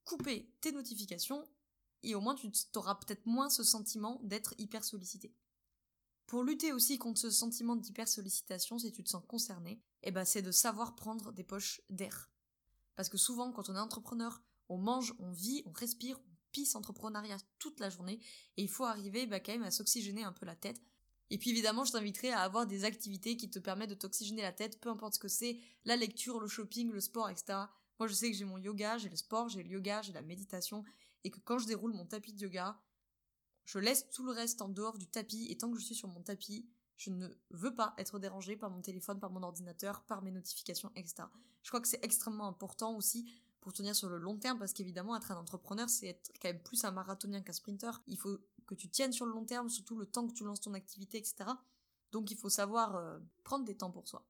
couper 0.04 0.52
tes 0.60 0.72
notifications, 0.72 1.48
et 2.02 2.14
au 2.14 2.20
moins, 2.20 2.34
tu 2.34 2.50
auras 2.76 2.94
peut-être 2.94 3.26
moins 3.26 3.50
ce 3.50 3.64
sentiment 3.64 4.20
d'être 4.22 4.54
hyper 4.58 4.84
sollicité. 4.84 5.34
Pour 6.26 6.44
lutter 6.44 6.72
aussi 6.72 6.96
contre 6.96 7.20
ce 7.20 7.30
sentiment 7.30 7.74
d'hyper 7.74 8.06
sollicitation, 8.06 8.78
si 8.78 8.92
tu 8.92 9.02
te 9.02 9.08
sens 9.08 9.24
concerné, 9.26 9.82
eh 10.04 10.12
ben, 10.12 10.24
c'est 10.24 10.42
de 10.42 10.52
savoir 10.52 10.94
prendre 10.94 11.32
des 11.32 11.42
poches 11.42 11.80
d'air. 11.90 12.30
Parce 12.94 13.08
que 13.08 13.18
souvent, 13.18 13.50
quand 13.50 13.68
on 13.68 13.74
est 13.74 13.80
entrepreneur, 13.80 14.40
on 14.68 14.78
mange, 14.78 15.12
on 15.18 15.32
vit, 15.32 15.62
on 15.66 15.72
respire, 15.72 16.20
on 16.20 16.36
pisse 16.52 16.76
entrepreneuriat 16.76 17.38
toute 17.58 17.80
la 17.80 17.90
journée 17.90 18.20
et 18.56 18.62
il 18.62 18.68
faut 18.68 18.84
arriver 18.84 19.26
bah, 19.26 19.40
quand 19.40 19.52
même 19.52 19.64
à 19.64 19.72
s'oxygéner 19.72 20.22
un 20.22 20.32
peu 20.32 20.46
la 20.46 20.54
tête. 20.54 20.80
Et 21.30 21.38
puis 21.38 21.50
évidemment, 21.50 21.84
je 21.84 21.92
t'inviterai 21.92 22.32
à 22.32 22.40
avoir 22.40 22.66
des 22.66 22.84
activités 22.84 23.36
qui 23.36 23.48
te 23.48 23.58
permettent 23.58 23.90
de 23.90 23.94
t'oxygéner 23.94 24.42
la 24.42 24.52
tête, 24.52 24.80
peu 24.80 24.88
importe 24.88 25.14
ce 25.14 25.18
que 25.20 25.28
c'est, 25.28 25.58
la 25.84 25.96
lecture, 25.96 26.40
le 26.40 26.48
shopping, 26.48 26.90
le 26.90 27.00
sport, 27.00 27.30
etc. 27.30 27.58
Moi, 27.98 28.08
je 28.08 28.14
sais 28.14 28.30
que 28.30 28.36
j'ai 28.36 28.44
mon 28.44 28.58
yoga, 28.58 28.98
j'ai 28.98 29.08
le 29.08 29.16
sport, 29.16 29.48
j'ai 29.48 29.62
le 29.62 29.70
yoga, 29.70 30.02
j'ai 30.02 30.12
la 30.12 30.22
méditation, 30.22 30.84
et 31.22 31.30
que 31.30 31.38
quand 31.38 31.58
je 31.58 31.66
déroule 31.66 31.92
mon 31.92 32.06
tapis 32.06 32.32
de 32.32 32.40
yoga, 32.40 32.80
je 33.64 33.78
laisse 33.78 34.08
tout 34.10 34.24
le 34.24 34.32
reste 34.32 34.62
en 34.62 34.68
dehors 34.68 34.98
du 34.98 35.06
tapis, 35.06 35.46
et 35.50 35.56
tant 35.56 35.70
que 35.70 35.78
je 35.78 35.84
suis 35.84 35.94
sur 35.94 36.08
mon 36.08 36.22
tapis, 36.22 36.68
je 36.96 37.10
ne 37.10 37.28
veux 37.50 37.74
pas 37.74 37.94
être 37.96 38.18
dérangée 38.18 38.56
par 38.56 38.70
mon 38.70 38.82
téléphone, 38.82 39.20
par 39.20 39.30
mon 39.30 39.42
ordinateur, 39.42 40.02
par 40.02 40.22
mes 40.22 40.30
notifications, 40.30 40.90
etc. 40.96 41.28
Je 41.62 41.70
crois 41.70 41.80
que 41.80 41.88
c'est 41.88 42.04
extrêmement 42.04 42.48
important 42.48 42.96
aussi 42.96 43.30
pour 43.60 43.72
tenir 43.72 43.94
sur 43.94 44.08
le 44.08 44.18
long 44.18 44.36
terme, 44.36 44.58
parce 44.58 44.72
qu'évidemment, 44.72 45.16
être 45.16 45.30
un 45.30 45.36
entrepreneur, 45.36 45.88
c'est 45.88 46.08
être 46.08 46.32
quand 46.40 46.48
même 46.48 46.62
plus 46.62 46.84
un 46.84 46.90
marathonien 46.90 47.42
qu'un 47.42 47.52
sprinter. 47.52 48.02
Il 48.06 48.18
faut 48.18 48.38
que 48.70 48.74
tu 48.74 48.88
tiennes 48.88 49.12
sur 49.12 49.26
le 49.26 49.32
long 49.32 49.44
terme, 49.44 49.68
surtout 49.68 49.96
le 49.96 50.06
temps 50.06 50.26
que 50.26 50.32
tu 50.32 50.44
lances 50.44 50.60
ton 50.60 50.74
activité, 50.74 51.18
etc. 51.18 51.50
Donc 52.12 52.30
il 52.30 52.36
faut 52.36 52.48
savoir 52.48 52.96
euh, 52.96 53.18
prendre 53.44 53.64
des 53.64 53.76
temps 53.76 53.90
pour 53.90 54.08
soi. 54.08 54.26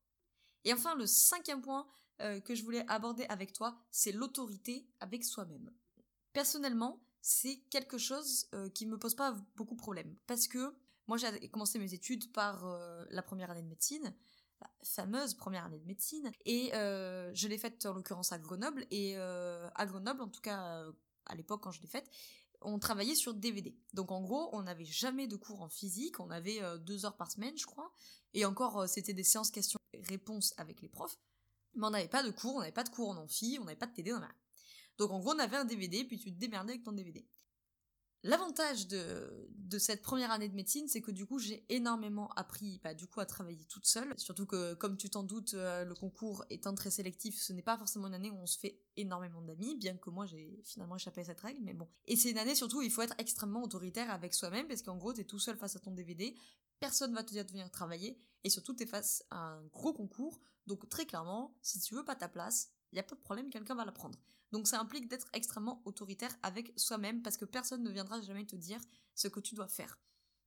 Et 0.65 0.73
enfin, 0.73 0.95
le 0.97 1.07
cinquième 1.07 1.63
point 1.63 1.87
euh, 2.21 2.41
que 2.41 2.55
je 2.55 2.65
voulais 2.65 2.85
aborder 2.89 3.25
avec 3.29 3.53
toi, 3.53 3.79
c'est 3.91 4.13
l'autorité 4.13 4.87
avec 5.01 5.25
soi-même. 5.25 5.71
Personnellement, 6.33 7.01
c'est 7.23 7.59
quelque 7.71 7.99
chose 7.99 8.49
euh, 8.55 8.69
qui 8.71 8.87
me 8.87 8.99
pose 8.99 9.15
pas 9.15 9.37
beaucoup 9.57 9.75
de 9.75 9.81
problèmes. 9.81 10.17
Parce 10.27 10.49
que 10.49 10.75
moi, 11.07 11.17
j'ai 11.17 11.49
commencé 11.51 11.79
mes 11.79 11.93
études 11.93 12.33
par 12.33 12.65
la 13.11 13.23
première 13.23 13.51
année 13.51 13.63
de 13.63 13.69
médecine 13.69 14.15
la 14.61 14.71
fameuse 14.83 15.35
première 15.35 15.65
année 15.65 15.79
de 15.79 15.87
médecine 15.87 16.31
et 16.45 16.71
euh, 16.75 17.33
je 17.35 17.49
l'ai 17.49 17.59
faite 17.59 17.85
en 17.87 17.95
l'occurrence 17.95 18.33
à 18.33 18.39
Grenoble 18.39 18.87
et 18.91 19.15
euh, 19.17 19.69
à 19.75 19.87
Grenoble 19.87 20.23
en 20.23 20.29
tout 20.29 20.41
cas 20.41 20.83
euh, 20.83 20.93
à 21.27 21.35
l'époque 21.35 21.63
quand 21.63 21.71
je 21.71 21.81
l'ai 21.81 21.89
faite 21.89 22.11
on 22.63 22.79
travaillait 22.79 23.15
sur 23.15 23.35
DVD 23.35 23.77
donc 23.93 24.11
en 24.11 24.21
gros 24.21 24.51
on 24.53 24.63
n'avait 24.63 24.85
jamais 24.85 25.27
de 25.27 25.37
cours 25.37 25.63
en 25.63 25.69
physique. 25.69 26.21
On 26.21 26.31
avait 26.31 26.61
deux 26.81 27.05
heures 27.05 27.17
par 27.17 27.31
semaine 27.31 27.57
je 27.57 27.67
crois. 27.67 27.93
Et 28.35 28.45
encore 28.45 28.89
c'était 28.89 29.15
des 29.15 29.25
séances 29.25 29.51
questions-réponses 29.51 30.55
avec 30.57 30.83
les 30.83 30.89
profs. 30.89 31.19
Mais 31.75 31.87
on 31.87 31.91
n'avait 31.91 32.09
pas 32.09 32.23
de 32.23 32.31
cours 32.31 32.57
on 32.57 32.61
n'avait 32.61 32.73
pas 32.73 32.85
de 32.85 32.91
cours 32.91 33.11
en 33.11 33.17
amphi 33.17 33.59
on 33.61 33.65
n'avait 33.65 33.79
pas 33.79 33.87
de 33.87 33.95
TD 33.95 34.13
on 34.13 34.21
donc 34.99 35.11
en 35.11 35.21
gros 35.21 35.35
on 35.35 35.39
avait 35.39 35.57
un 35.57 35.65
DVD 35.65 36.05
puis 36.05 36.19
tu 36.19 36.33
te 36.33 36.39
démerdais 36.39 36.73
avec 36.73 36.85
ton 36.85 36.93
DVD 36.93 37.27
L'avantage 38.23 38.87
de, 38.87 39.79
cette 39.79 40.03
première 40.03 40.31
année 40.31 40.49
de 40.49 40.55
médecine, 40.55 40.87
c'est 40.89 41.01
que 41.01 41.11
du 41.11 41.25
coup, 41.25 41.39
j'ai 41.39 41.65
énormément 41.71 42.29
appris 42.33 42.79
bah, 42.85 42.93
du 42.93 43.07
coup 43.07 43.21
à 43.21 43.27
travailler 43.27 43.65
toute 43.65 43.87
seule. 43.87 44.13
Surtout 44.19 44.45
que, 44.45 44.75
comme 44.75 44.99
tu 44.99 45.09
t'en 45.09 45.23
doutes, 45.23 45.55
euh, 45.55 45.85
le 45.85 45.95
concours 45.95 46.45
étant 46.51 46.75
très 46.75 46.91
sélectif, 46.91 47.41
ce 47.41 47.55
n'est 47.55 47.63
pas 47.63 47.79
forcément 47.79 48.09
une 48.09 48.15
année 48.15 48.31
où 48.31 48.37
on 48.37 48.47
se 48.47 48.59
fait 48.59 48.79
énormément 48.97 49.41
d'amis, 49.41 49.75
bien 49.77 49.97
que 49.97 50.11
moi 50.11 50.27
j'ai 50.27 50.61
finalement 50.65 50.97
échappé 50.97 51.23
à 51.23 51.25
cette 51.25 51.41
règle, 51.41 51.61
mais 51.63 51.73
bon. 51.73 51.89
Et 52.07 52.17
c'est 52.17 52.31
une 52.31 52.39
année 52.39 52.55
surtout 52.55 52.79
où 52.79 52.83
il 52.83 52.91
faut 52.91 53.03
être 53.03 53.15
extrêmement 53.17 53.63
autoritaire 53.63 54.11
avec 54.11 54.35
soi-même, 54.35 54.69
parce 54.69 54.83
qu'en 54.83 54.97
gros, 54.97 55.15
t'es 55.15 55.25
tout 55.25 55.39
seul 55.39 55.57
face 55.57 55.77
à 55.77 55.79
ton 55.79 55.93
DVD, 55.93 56.37
personne 56.79 57.15
va 57.15 57.23
te 57.23 57.31
dire 57.31 57.47
de 57.47 57.51
venir 57.51 57.71
travailler, 57.71 58.19
et 58.45 58.51
surtout 58.51 58.75
t'es 58.75 58.87
face 58.87 59.25
à 59.31 59.39
un 59.39 59.65
gros 59.69 59.95
concours, 59.95 60.41
donc 60.67 60.87
très 60.91 61.07
clairement, 61.07 61.57
si 61.63 61.81
tu 61.81 61.95
veux 61.95 62.05
pas 62.05 62.17
ta 62.17 62.29
place, 62.29 62.71
il 62.93 62.97
n'y 62.97 63.01
a 63.01 63.05
pas 63.05 63.15
de 63.15 63.21
problème, 63.21 63.51
quelqu'un 63.51 63.75
va 63.75 63.85
la 63.85 63.93
prendre. 63.93 64.19
Donc 64.53 64.67
ça 64.67 64.81
implique 64.81 65.09
d'être 65.09 65.29
extrêmement 65.33 65.81
autoritaire 65.85 66.35
avec 66.43 66.73
soi-même 66.77 67.23
parce 67.23 67.37
que 67.37 67.45
personne 67.45 67.83
ne 67.83 67.91
viendra 67.91 68.21
jamais 68.21 68.45
te 68.45 68.57
dire 68.57 68.81
ce 69.15 69.29
que 69.29 69.41
tu 69.41 69.55
dois 69.55 69.69
faire. 69.69 69.99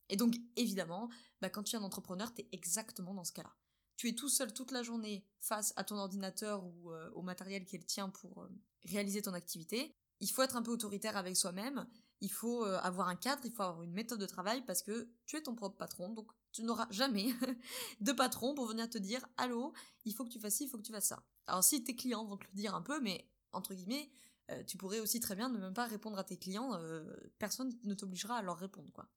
Et 0.09 0.17
donc 0.17 0.35
évidemment, 0.55 1.09
bah, 1.41 1.49
quand 1.49 1.63
tu 1.63 1.75
es 1.75 1.79
un 1.79 1.83
entrepreneur, 1.83 2.33
tu 2.33 2.41
es 2.41 2.49
exactement 2.51 3.13
dans 3.13 3.23
ce 3.23 3.31
cas-là. 3.31 3.53
Tu 3.95 4.09
es 4.09 4.13
tout 4.13 4.29
seul 4.29 4.53
toute 4.53 4.71
la 4.71 4.83
journée 4.83 5.25
face 5.39 5.73
à 5.75 5.83
ton 5.83 5.95
ordinateur 5.97 6.65
ou 6.65 6.91
euh, 6.91 7.09
au 7.11 7.21
matériel 7.21 7.63
qui 7.65 7.75
est 7.75 7.79
le 7.79 7.85
tien 7.85 8.09
pour 8.09 8.43
euh, 8.43 8.49
réaliser 8.85 9.21
ton 9.21 9.33
activité. 9.33 9.95
Il 10.19 10.29
faut 10.29 10.41
être 10.41 10.55
un 10.55 10.61
peu 10.61 10.71
autoritaire 10.71 11.15
avec 11.15 11.37
soi-même, 11.37 11.87
il 12.19 12.31
faut 12.31 12.65
euh, 12.65 12.79
avoir 12.79 13.07
un 13.07 13.15
cadre, 13.15 13.41
il 13.45 13.51
faut 13.51 13.63
avoir 13.63 13.83
une 13.83 13.93
méthode 13.93 14.19
de 14.19 14.25
travail 14.25 14.63
parce 14.65 14.81
que 14.81 15.09
tu 15.25 15.37
es 15.37 15.43
ton 15.43 15.55
propre 15.55 15.77
patron, 15.77 16.13
donc 16.13 16.31
tu 16.53 16.63
n'auras 16.63 16.87
jamais 16.89 17.27
de 17.99 18.11
patron 18.13 18.55
pour 18.55 18.67
venir 18.67 18.89
te 18.89 18.97
dire 18.97 19.25
allô, 19.37 19.73
il 20.05 20.13
faut 20.13 20.23
que 20.23 20.29
tu 20.29 20.39
fasses 20.39 20.55
ci, 20.55 20.63
il 20.63 20.69
faut 20.69 20.77
que 20.77 20.83
tu 20.83 20.93
fasses 20.93 21.07
ça. 21.07 21.23
Alors 21.47 21.63
si 21.63 21.83
tes 21.83 21.95
clients 21.95 22.25
vont 22.25 22.37
te 22.37 22.45
le 22.45 22.53
dire 22.53 22.73
un 22.75 22.81
peu, 22.81 23.01
mais 23.01 23.29
entre 23.51 23.73
guillemets, 23.73 24.09
euh, 24.51 24.63
tu 24.63 24.77
pourrais 24.77 24.99
aussi 24.99 25.19
très 25.19 25.35
bien 25.35 25.49
ne 25.49 25.57
même 25.57 25.73
pas 25.73 25.85
répondre 25.85 26.17
à 26.17 26.23
tes 26.23 26.37
clients, 26.37 26.73
euh, 26.75 27.03
personne 27.39 27.77
ne 27.83 27.93
t'obligera 27.93 28.37
à 28.37 28.41
leur 28.41 28.57
répondre, 28.57 28.91
quoi. 28.93 29.09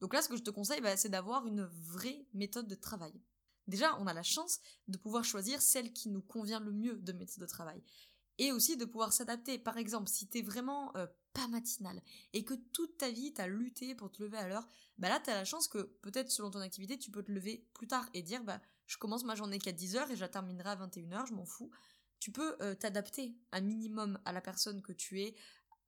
Donc 0.00 0.14
là, 0.14 0.22
ce 0.22 0.28
que 0.28 0.36
je 0.36 0.42
te 0.42 0.50
conseille, 0.50 0.80
bah, 0.80 0.96
c'est 0.96 1.08
d'avoir 1.08 1.46
une 1.46 1.64
vraie 1.64 2.26
méthode 2.32 2.68
de 2.68 2.74
travail. 2.74 3.12
Déjà, 3.66 3.98
on 3.98 4.06
a 4.06 4.14
la 4.14 4.22
chance 4.22 4.60
de 4.86 4.96
pouvoir 4.96 5.24
choisir 5.24 5.60
celle 5.60 5.92
qui 5.92 6.08
nous 6.08 6.22
convient 6.22 6.60
le 6.60 6.72
mieux 6.72 6.96
de 6.98 7.12
méthode 7.12 7.40
de 7.40 7.46
travail. 7.46 7.82
Et 8.38 8.52
aussi 8.52 8.76
de 8.76 8.84
pouvoir 8.84 9.12
s'adapter. 9.12 9.58
Par 9.58 9.76
exemple, 9.76 10.08
si 10.08 10.28
t'es 10.28 10.42
vraiment 10.42 10.96
euh, 10.96 11.06
pas 11.38 11.48
matinal 11.48 12.02
et 12.32 12.44
que 12.44 12.54
toute 12.72 12.98
ta 12.98 13.10
vie 13.10 13.32
t'as 13.32 13.46
lutté 13.46 13.94
pour 13.94 14.10
te 14.10 14.22
lever 14.22 14.38
à 14.38 14.48
l'heure, 14.48 14.66
bah 14.98 15.08
là 15.08 15.20
t'as 15.20 15.34
la 15.34 15.44
chance 15.44 15.68
que 15.68 15.78
peut-être 16.02 16.30
selon 16.30 16.50
ton 16.50 16.60
activité 16.60 16.98
tu 16.98 17.10
peux 17.10 17.22
te 17.22 17.30
lever 17.30 17.66
plus 17.74 17.86
tard 17.86 18.08
et 18.14 18.22
dire 18.22 18.42
bah 18.42 18.60
je 18.86 18.96
commence 18.96 19.24
ma 19.24 19.34
journée 19.34 19.58
qu'à 19.58 19.72
10h 19.72 20.10
et 20.10 20.16
je 20.16 20.20
la 20.20 20.28
terminerai 20.28 20.70
à 20.70 20.76
21h, 20.76 21.26
je 21.26 21.34
m'en 21.34 21.44
fous 21.44 21.70
tu 22.20 22.32
peux 22.32 22.56
euh, 22.60 22.74
t'adapter 22.74 23.36
un 23.52 23.60
minimum 23.60 24.18
à 24.24 24.32
la 24.32 24.40
personne 24.40 24.82
que 24.82 24.92
tu 24.92 25.22
es, 25.22 25.34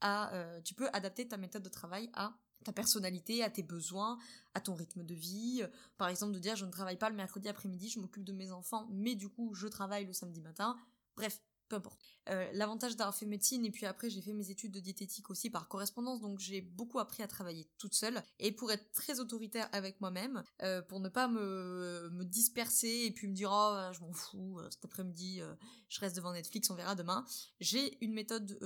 à, 0.01 0.33
euh, 0.35 0.61
tu 0.63 0.75
peux 0.75 0.89
adapter 0.93 1.27
ta 1.27 1.37
méthode 1.37 1.63
de 1.63 1.69
travail 1.69 2.09
à 2.15 2.37
ta 2.65 2.73
personnalité, 2.73 3.43
à 3.43 3.51
tes 3.51 3.63
besoins, 3.63 4.19
à 4.55 4.61
ton 4.61 4.75
rythme 4.75 5.03
de 5.03 5.15
vie. 5.15 5.63
Par 5.97 6.09
exemple, 6.09 6.33
de 6.33 6.39
dire 6.39 6.57
je 6.57 6.67
ne 6.67 6.71
travaille 6.71 6.99
pas 6.99 7.11
le 7.11 7.17
mercredi 7.17 7.49
après-midi, 7.49 7.89
je 7.89 8.01
m'occupe 8.01 8.25
de 8.25 8.33
mes 8.33 8.53
enfants, 8.53 8.87
mais 8.91 9.15
du 9.15 9.29
coup 9.29 9.55
je 9.55 9.67
travaille 9.67 10.05
le 10.05 10.13
samedi 10.13 10.41
matin. 10.41 10.77
Bref, 11.17 11.41
peu 11.71 11.77
importe. 11.77 12.01
Euh, 12.29 12.51
l'avantage 12.53 12.97
d'avoir 12.97 13.15
fait 13.15 13.25
médecine 13.25 13.65
et 13.65 13.71
puis 13.71 13.87
après 13.87 14.11
j'ai 14.11 14.21
fait 14.21 14.35
mes 14.35 14.51
études 14.51 14.73
de 14.73 14.81
diététique 14.81 15.31
aussi 15.31 15.49
par 15.49 15.69
correspondance, 15.69 16.21
donc 16.21 16.39
j'ai 16.39 16.61
beaucoup 16.61 16.99
appris 16.99 17.23
à 17.23 17.29
travailler 17.29 17.71
toute 17.79 17.95
seule 17.95 18.23
et 18.39 18.53
pour 18.53 18.71
être 18.71 18.93
très 18.93 19.21
autoritaire 19.21 19.69
avec 19.73 20.01
moi-même, 20.01 20.43
euh, 20.63 20.83
pour 20.83 21.01
ne 21.01 21.09
pas 21.09 21.29
me, 21.29 22.11
me, 22.13 22.25
disperser 22.25 23.05
et 23.07 23.11
puis 23.11 23.27
me 23.27 23.33
dire 23.33 23.51
oh 23.53 23.93
je 23.93 24.01
m'en 24.01 24.13
fous, 24.13 24.59
euh, 24.59 24.69
cet 24.71 24.85
après-midi 24.85 25.41
je 25.89 26.01
reste 26.01 26.17
devant 26.17 26.33
Netflix, 26.33 26.69
on 26.71 26.75
verra 26.75 26.95
demain. 26.95 27.25
J'ai 27.61 28.03
une 28.05 28.13
méthode 28.13 28.59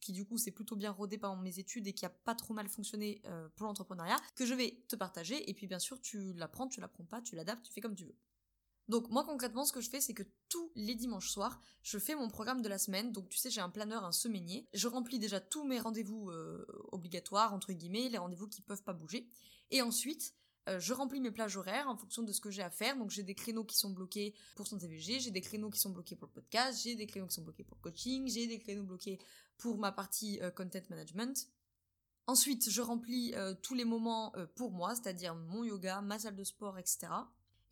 qui 0.00 0.12
du 0.12 0.24
coup 0.24 0.38
s'est 0.38 0.50
plutôt 0.50 0.76
bien 0.76 0.90
rodée 0.90 1.18
pendant 1.18 1.40
mes 1.40 1.58
études 1.58 1.86
et 1.86 1.92
qui 1.92 2.04
a 2.04 2.10
pas 2.10 2.34
trop 2.34 2.54
mal 2.54 2.68
fonctionné 2.68 3.22
pour 3.56 3.66
l'entrepreneuriat 3.66 4.16
que 4.34 4.44
je 4.44 4.54
vais 4.54 4.82
te 4.88 4.96
partager 4.96 5.48
et 5.48 5.54
puis 5.54 5.66
bien 5.66 5.78
sûr 5.78 6.00
tu 6.00 6.32
l'apprends, 6.34 6.66
tu 6.68 6.80
l'apprends 6.80 7.04
pas, 7.04 7.20
tu 7.20 7.36
l'adaptes, 7.36 7.64
tu 7.64 7.72
fais 7.72 7.80
comme 7.80 7.94
tu 7.94 8.04
veux. 8.04 8.16
Donc 8.88 9.10
moi 9.10 9.24
concrètement 9.24 9.64
ce 9.64 9.72
que 9.72 9.80
je 9.80 9.90
fais 9.90 10.00
c'est 10.00 10.14
que 10.14 10.22
tous 10.48 10.72
les 10.74 10.94
dimanches 10.94 11.30
soirs 11.30 11.60
je 11.82 11.98
fais 11.98 12.14
mon 12.14 12.28
programme 12.28 12.62
de 12.62 12.68
la 12.68 12.78
semaine. 12.78 13.12
Donc 13.12 13.28
tu 13.28 13.36
sais 13.36 13.50
j'ai 13.50 13.60
un 13.60 13.68
planeur 13.68 14.04
un 14.04 14.12
semainier. 14.12 14.66
Je 14.72 14.88
remplis 14.88 15.18
déjà 15.18 15.40
tous 15.40 15.64
mes 15.64 15.78
rendez-vous 15.78 16.30
euh, 16.30 16.66
obligatoires 16.92 17.52
entre 17.52 17.72
guillemets 17.72 18.08
les 18.08 18.18
rendez-vous 18.18 18.48
qui 18.48 18.62
peuvent 18.62 18.82
pas 18.82 18.94
bouger. 18.94 19.28
Et 19.70 19.82
ensuite 19.82 20.34
euh, 20.68 20.80
je 20.80 20.94
remplis 20.94 21.20
mes 21.20 21.30
plages 21.30 21.56
horaires 21.56 21.88
en 21.88 21.96
fonction 21.96 22.22
de 22.22 22.32
ce 22.32 22.40
que 22.40 22.50
j'ai 22.50 22.62
à 22.62 22.70
faire. 22.70 22.96
Donc 22.96 23.10
j'ai 23.10 23.22
des 23.22 23.34
créneaux 23.34 23.64
qui 23.64 23.76
sont 23.76 23.90
bloqués 23.90 24.34
pour 24.56 24.66
son 24.66 24.78
TVG 24.78 25.20
j'ai 25.20 25.30
des 25.30 25.42
créneaux 25.42 25.70
qui 25.70 25.80
sont 25.80 25.90
bloqués 25.90 26.16
pour 26.16 26.28
le 26.28 26.32
podcast 26.32 26.80
j'ai 26.82 26.96
des 26.96 27.06
créneaux 27.06 27.26
qui 27.26 27.34
sont 27.34 27.42
bloqués 27.42 27.64
pour 27.64 27.76
le 27.76 27.82
coaching 27.82 28.26
j'ai 28.26 28.46
des 28.46 28.58
créneaux 28.58 28.84
bloqués 28.84 29.18
pour 29.58 29.76
ma 29.76 29.92
partie 29.92 30.40
euh, 30.40 30.50
content 30.50 30.80
management. 30.88 31.46
Ensuite, 32.26 32.68
je 32.68 32.82
remplis 32.82 33.32
tous 33.62 33.72
les 33.72 33.86
moments 33.86 34.34
pour 34.54 34.70
moi, 34.70 34.94
c'est-à-dire 34.94 35.34
mon 35.34 35.64
yoga, 35.64 36.02
ma 36.02 36.18
salle 36.18 36.36
de 36.36 36.44
sport, 36.44 36.78
etc. 36.78 37.08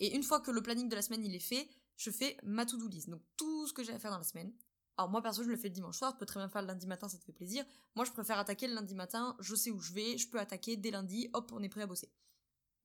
Et 0.01 0.15
une 0.15 0.23
fois 0.23 0.41
que 0.41 0.51
le 0.51 0.63
planning 0.63 0.89
de 0.89 0.95
la 0.95 1.03
semaine 1.03 1.25
il 1.25 1.35
est 1.35 1.41
fait, 1.41 1.69
je 1.97 2.11
fais 2.11 2.37
ma 2.43 2.67
to-do 2.67 2.89
list. 2.89 3.09
Donc 3.09 3.23
tout 3.37 3.67
ce 3.67 3.73
que 3.73 3.83
j'ai 3.83 3.93
à 3.93 3.99
faire 3.99 4.11
dans 4.11 4.19
la 4.19 4.25
semaine. 4.25 4.53
Alors 4.99 5.11
moi 5.11 5.23
perso 5.23 5.43
je 5.43 5.49
le 5.49 5.57
fais 5.57 5.69
le 5.69 5.75
dimanche 5.75 5.99
soir, 5.99 6.13
je 6.15 6.19
peux 6.19 6.27
très 6.27 6.41
bien 6.41 6.49
faire 6.49 6.63
le 6.63 6.69
lundi 6.69 6.87
matin, 6.87 7.09
ça 7.09 7.19
te 7.19 7.25
fait 7.25 7.33
plaisir. 7.33 7.65
Moi 7.95 8.05
je 8.05 8.13
préfère 8.13 8.39
attaquer 8.39 8.67
le 8.67 8.75
lundi 8.75 8.95
matin, 8.95 9.37
je 9.41 9.55
sais 9.55 9.71
où 9.71 9.81
je 9.81 9.93
vais, 9.93 10.17
je 10.17 10.29
peux 10.29 10.39
attaquer 10.39 10.77
dès 10.77 10.91
lundi, 10.91 11.29
hop, 11.35 11.53
on 11.53 11.63
est 11.63 11.69
prêt 11.69 11.83
à 11.83 11.87
bosser. 11.87 12.11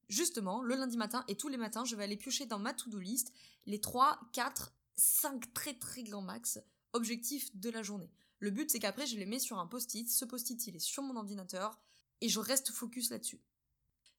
Justement, 0.10 0.62
le 0.62 0.76
lundi 0.76 0.97
matin 0.97 1.24
et 1.30 1.38
tous 1.38 1.47
les 1.47 1.56
matins, 1.56 1.86
je 1.86 1.95
vais 1.95 2.04
aller 2.04 2.17
piocher 2.17 2.45
dans 2.45 2.60
ma 2.60 2.74
to-do 2.74 3.00
list 3.00 3.32
les 3.65 3.80
3, 3.80 4.19
4, 4.34 4.74
5 4.95 5.54
très 5.54 5.74
très 5.74 6.04
grands 6.04 6.21
max 6.21 6.60
objectifs 6.91 7.56
de 7.56 7.69
la 7.69 7.82
journée. 7.82 8.12
Le 8.39 8.52
but 8.52 8.69
c'est 8.69 8.80
qu'après 8.80 9.06
je 9.06 9.17
les 9.17 9.26
mets 9.26 9.39
sur 9.39 9.60
un 9.60 9.67
post-it, 9.67 10.10
ce 10.10 10.26
post-it 10.26 10.67
il 10.67 10.76
est 10.76 10.80
sur 10.80 11.04
mon 11.04 11.15
ordinateur 11.15 11.80
et 12.19 12.28
je 12.28 12.39
reste 12.39 12.71
focus 12.71 13.10
là-dessus 13.10 13.39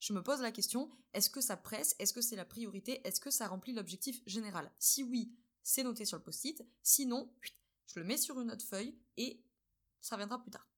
je 0.03 0.13
me 0.13 0.21
pose 0.21 0.41
la 0.41 0.51
question, 0.51 0.91
est-ce 1.15 1.31
que 1.31 1.41
ça 1.41 1.57
presse? 1.57 1.95
Est-ce 2.01 2.13
que 2.13 2.21
c'est 2.21 2.35
la 2.35 2.45
priorité? 2.45 3.01
Est-ce 3.07 3.21
que 3.21 3.31
ça 3.31 3.47
remplit 3.47 3.73
l'objectif 3.73 4.21
général? 4.27 4.69
Si 4.81 5.05
oui, 5.05 5.33
c'est 5.63 5.85
noté 5.85 6.05
sur 6.05 6.17
le 6.17 6.25
post-it. 6.25 6.61
Sinon, 6.83 7.33
je 7.87 8.01
le 8.01 8.05
mets 8.05 8.17
sur 8.17 8.41
une 8.41 8.51
autre 8.51 8.65
feuille 8.65 8.99
et 9.17 9.45
ça 10.01 10.17
viendra 10.17 10.43
plus 10.43 10.51
tard. 10.51 10.69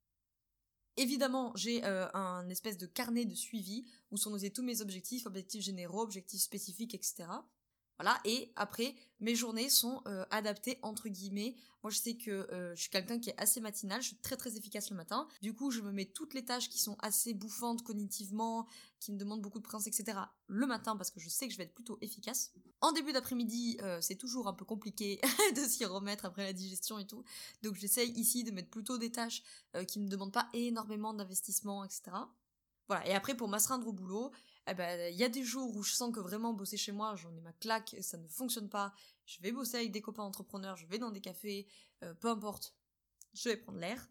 Évidemment, 0.99 1.57
j'ai 1.57 1.83
euh, 1.87 2.07
un 2.13 2.51
espèce 2.51 2.77
de 2.77 2.85
carnet 2.85 3.25
de 3.25 3.35
suivi 3.35 3.87
où 4.11 4.19
sont 4.19 4.29
notés 4.29 4.53
tous 4.53 4.63
mes 4.63 4.83
objectifs, 4.83 5.25
objectifs 5.25 5.63
généraux, 5.63 6.03
objectifs 6.03 6.43
spécifiques, 6.43 6.95
etc. 6.95 7.25
Voilà, 7.99 8.19
et 8.25 8.53
après, 8.57 8.97
mes 9.21 9.37
journées 9.37 9.71
sont 9.71 10.03
euh, 10.07 10.25
adaptées 10.31 10.79
entre 10.83 11.09
guillemets. 11.09 11.55
Moi, 11.83 11.91
je 11.91 11.99
sais 11.99 12.17
que 12.17 12.31
euh, 12.31 12.75
je 12.75 12.81
suis 12.81 12.91
quelqu'un 12.91 13.21
qui 13.21 13.31
est 13.31 13.41
assez 13.41 13.61
matinal, 13.61 14.03
je 14.03 14.09
suis 14.09 14.17
très 14.17 14.37
très 14.37 14.57
efficace 14.57 14.91
le 14.91 14.97
matin. 14.97 15.29
Du 15.43 15.55
coup, 15.55 15.71
je 15.71 15.81
me 15.81 15.93
mets 15.93 16.07
toutes 16.07 16.35
les 16.35 16.45
tâches 16.45 16.69
qui 16.69 16.79
sont 16.81 16.97
assez 17.01 17.35
bouffantes 17.35 17.83
cognitivement, 17.83 18.67
qui 18.99 19.13
me 19.13 19.19
demandent 19.19 19.43
beaucoup 19.43 19.59
de 19.59 19.65
présence, 19.65 19.87
etc. 19.87 20.19
le 20.49 20.67
matin 20.67 20.97
parce 20.97 21.11
que 21.11 21.21
je 21.21 21.29
sais 21.29 21.47
que 21.47 21.53
je 21.53 21.59
vais 21.59 21.65
être 21.65 21.75
plutôt 21.75 21.99
efficace. 22.01 22.53
En 22.81 22.91
début 22.91 23.13
d'après-midi, 23.13 23.79
euh, 23.83 24.01
c'est 24.01 24.17
toujours 24.17 24.49
un 24.49 24.55
peu 24.55 24.65
compliqué 24.65 25.21
de 25.55 25.61
s'y 25.61 25.85
remettre 25.85 26.25
après 26.25 26.43
la 26.43 26.53
digestion 26.53 26.99
et 26.99 27.07
tout. 27.07 27.23
Donc, 27.63 27.77
j'essaye 27.77 28.11
ici 28.13 28.43
de 28.43 28.51
mettre 28.51 28.71
plutôt 28.71 28.99
des 28.99 29.13
tâches 29.13 29.43
qui 29.89 30.01
ne 30.01 30.09
demandent 30.09 30.33
pas 30.33 30.49
énormément 30.53 31.15
d'investissement, 31.15 31.85
etc. 31.85 32.13
Voilà, 32.89 33.07
et 33.07 33.15
après, 33.15 33.35
pour 33.35 33.49
m'astreindre 33.49 33.87
au 33.89 33.93
boulot, 33.93 34.31
eh 34.67 34.75
ben, 34.75 35.13
il 35.13 35.19
y 35.19 35.25
a 35.25 35.29
des 35.29 35.43
jours 35.43 35.77
où 35.77 35.83
je 35.83 35.93
sens 35.93 36.13
que 36.13 36.21
vraiment 36.21 36.55
bosser 36.55 36.77
chez 36.77 36.93
moi, 36.93 37.17
j'en 37.17 37.35
ai 37.37 37.41
ma 37.41 37.53
claque, 37.53 37.97
ça 38.01 38.17
ne 38.17 38.27
fonctionne 38.29 38.71
pas. 38.71 38.95
Je 39.27 39.41
vais 39.41 39.53
bosser 39.53 39.77
avec 39.77 39.93
des 39.93 40.01
copains 40.01 40.23
entrepreneurs, 40.23 40.77
je 40.77 40.87
vais 40.87 40.99
dans 40.99 41.11
des 41.11 41.21
cafés, 41.21 41.67
euh, 42.03 42.15
peu 42.15 42.29
importe, 42.29 42.75
je 43.35 43.49
vais 43.49 43.57
prendre 43.57 43.79
l'air. 43.79 44.09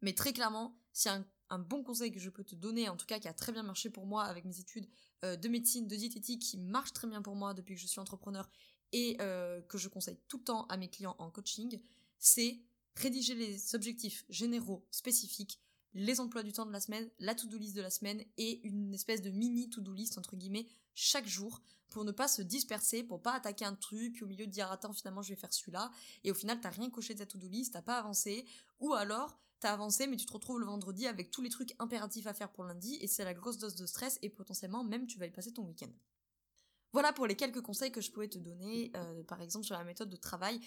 Mais 0.00 0.14
très 0.14 0.32
clairement, 0.32 0.76
si 0.92 1.08
un, 1.08 1.24
un, 1.50 1.58
bon 1.58 1.84
conseil 1.84 2.10
que 2.10 2.18
je 2.18 2.30
peux 2.30 2.44
te 2.44 2.54
donner, 2.54 2.88
en 2.88 2.96
tout 2.96 3.06
cas 3.06 3.20
qui 3.20 3.28
a 3.28 3.34
très 3.34 3.52
bien 3.52 3.62
marché 3.62 3.90
pour 3.90 4.06
moi 4.06 4.24
avec 4.24 4.44
mes 4.44 4.58
études 4.58 4.88
euh, 5.24 5.36
de 5.36 5.48
médecine, 5.48 5.86
de 5.86 5.96
diététique, 5.96 6.42
qui 6.42 6.58
marche 6.58 6.92
très 6.92 7.06
bien 7.06 7.22
pour 7.22 7.36
moi 7.36 7.54
depuis 7.54 7.74
que 7.74 7.80
je 7.80 7.86
suis 7.86 8.00
entrepreneur 8.00 8.48
et 8.92 9.16
euh, 9.20 9.60
que 9.62 9.78
je 9.78 9.88
conseille 9.88 10.18
tout 10.28 10.38
le 10.38 10.44
temps 10.44 10.66
à 10.66 10.76
mes 10.76 10.88
clients 10.88 11.16
en 11.18 11.30
coaching, 11.30 11.80
c'est 12.18 12.60
rédiger 12.96 13.34
les 13.34 13.74
objectifs 13.74 14.24
généraux 14.28 14.86
spécifiques 14.90 15.60
les 15.94 16.20
emplois 16.20 16.42
du 16.42 16.52
temps 16.52 16.66
de 16.66 16.72
la 16.72 16.80
semaine, 16.80 17.08
la 17.18 17.34
to-do 17.34 17.56
list 17.56 17.74
de 17.74 17.82
la 17.82 17.90
semaine 17.90 18.22
et 18.36 18.60
une 18.66 18.94
espèce 18.94 19.22
de 19.22 19.30
mini 19.30 19.70
to-do 19.70 19.92
list 19.92 20.18
entre 20.18 20.36
guillemets 20.36 20.66
chaque 20.94 21.26
jour 21.26 21.62
pour 21.88 22.04
ne 22.04 22.12
pas 22.12 22.28
se 22.28 22.42
disperser, 22.42 23.02
pour 23.02 23.22
pas 23.22 23.32
attaquer 23.32 23.64
un 23.64 23.74
truc 23.74 24.14
puis 24.14 24.24
au 24.24 24.26
milieu 24.26 24.46
de 24.46 24.52
dire 24.52 24.70
attends 24.70 24.92
finalement 24.92 25.22
je 25.22 25.30
vais 25.30 25.40
faire 25.40 25.52
celui-là 25.52 25.90
et 26.24 26.30
au 26.30 26.34
final 26.34 26.60
t'as 26.60 26.70
rien 26.70 26.90
coché 26.90 27.14
de 27.14 27.20
ta 27.20 27.26
to-do 27.26 27.48
list, 27.48 27.72
t'as 27.72 27.82
pas 27.82 27.98
avancé 27.98 28.44
ou 28.80 28.92
alors 28.94 29.38
t'as 29.60 29.72
avancé 29.72 30.06
mais 30.06 30.16
tu 30.16 30.26
te 30.26 30.32
retrouves 30.32 30.60
le 30.60 30.66
vendredi 30.66 31.06
avec 31.06 31.30
tous 31.30 31.42
les 31.42 31.50
trucs 31.50 31.74
impératifs 31.78 32.26
à 32.26 32.34
faire 32.34 32.50
pour 32.50 32.64
lundi 32.64 32.98
et 33.00 33.06
c'est 33.06 33.24
la 33.24 33.34
grosse 33.34 33.58
dose 33.58 33.74
de 33.74 33.86
stress 33.86 34.18
et 34.22 34.28
potentiellement 34.28 34.84
même 34.84 35.06
tu 35.06 35.18
vas 35.18 35.26
y 35.26 35.30
passer 35.30 35.52
ton 35.52 35.64
week-end. 35.64 35.90
Voilà 36.92 37.12
pour 37.12 37.26
les 37.26 37.36
quelques 37.36 37.60
conseils 37.60 37.92
que 37.92 38.00
je 38.00 38.10
pouvais 38.10 38.28
te 38.28 38.38
donner, 38.38 38.90
euh, 38.96 39.22
par 39.24 39.42
exemple 39.42 39.66
sur 39.66 39.76
la 39.76 39.84
méthode 39.84 40.08
de 40.08 40.16
travail. 40.16 40.60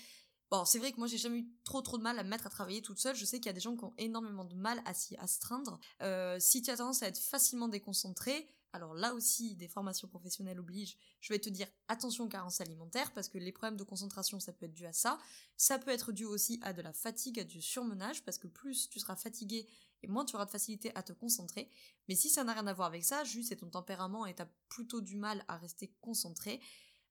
Bon, 0.52 0.66
c'est 0.66 0.80
vrai 0.80 0.92
que 0.92 0.98
moi 0.98 1.08
j'ai 1.08 1.18
jamais 1.18 1.40
eu 1.40 1.48
trop 1.64 1.82
trop 1.82 1.98
de 1.98 2.04
mal 2.04 2.20
à 2.20 2.24
me 2.24 2.30
mettre 2.30 2.46
à 2.46 2.50
travailler 2.50 2.82
toute 2.82 3.00
seule. 3.00 3.16
Je 3.16 3.24
sais 3.24 3.40
qu'il 3.40 3.46
y 3.46 3.50
a 3.50 3.54
des 3.54 3.62
gens 3.62 3.78
qui 3.78 3.86
ont 3.86 3.94
énormément 3.98 4.44
de 4.44 4.54
mal 4.54 4.82
à 4.84 4.94
s'y 4.94 5.16
astreindre. 5.16 5.80
Euh, 6.02 6.38
si 6.42 6.62
tu 6.62 6.70
as 6.70 6.78
tendance 6.78 7.02
à 7.04 7.08
être 7.08 7.20
facilement 7.20 7.70
déconcentré, 7.70 8.50
alors 8.74 8.94
là 8.94 9.14
aussi, 9.14 9.56
des 9.56 9.70
formations 9.70 10.10
professionnelles 10.10 10.60
obligent. 10.60 10.98
Je 11.22 11.32
vais 11.32 11.40
te 11.40 11.48
dire 11.48 11.68
attention 11.88 12.26
aux 12.26 12.30
carences 12.30 12.60
alimentaires 12.60 13.14
parce 13.14 13.30
que 13.30 13.38
les 13.38 13.54
problèmes 13.54 13.78
de 13.78 13.84
concentration, 13.86 14.42
ça 14.42 14.52
peut 14.52 14.66
être 14.66 14.74
dû 14.74 14.86
à 14.86 14.92
ça. 14.92 15.20
Ça 15.56 15.80
peut 15.80 15.92
être 15.92 16.12
dû 16.12 16.26
aussi 16.26 16.60
à 16.64 16.74
de 16.74 16.82
la 16.82 16.92
fatigue, 16.92 17.40
à 17.40 17.46
du 17.46 17.62
surmenage 17.62 18.24
parce 18.24 18.38
que 18.38 18.48
plus 18.48 18.90
tu 18.90 19.00
seras 19.00 19.16
fatigué 19.16 19.68
et 20.04 20.08
moins 20.08 20.26
tu 20.26 20.36
auras 20.36 20.46
de 20.46 20.52
facilité 20.52 20.92
à 20.96 21.04
te 21.04 21.14
concentrer. 21.14 21.70
Mais 22.10 22.16
si 22.16 22.30
ça 22.30 22.44
n'a 22.44 22.54
rien 22.54 22.68
à 22.68 22.74
voir 22.74 22.90
avec 22.90 23.06
ça, 23.06 23.24
juste 23.24 23.50
c'est 23.50 23.58
ton 23.58 23.70
tempérament 23.70 24.26
et 24.26 24.34
t'as 24.34 24.48
plutôt 24.68 25.00
du 25.00 25.16
mal 25.16 25.46
à 25.48 25.58
rester 25.58 25.94
concentré, 26.02 26.62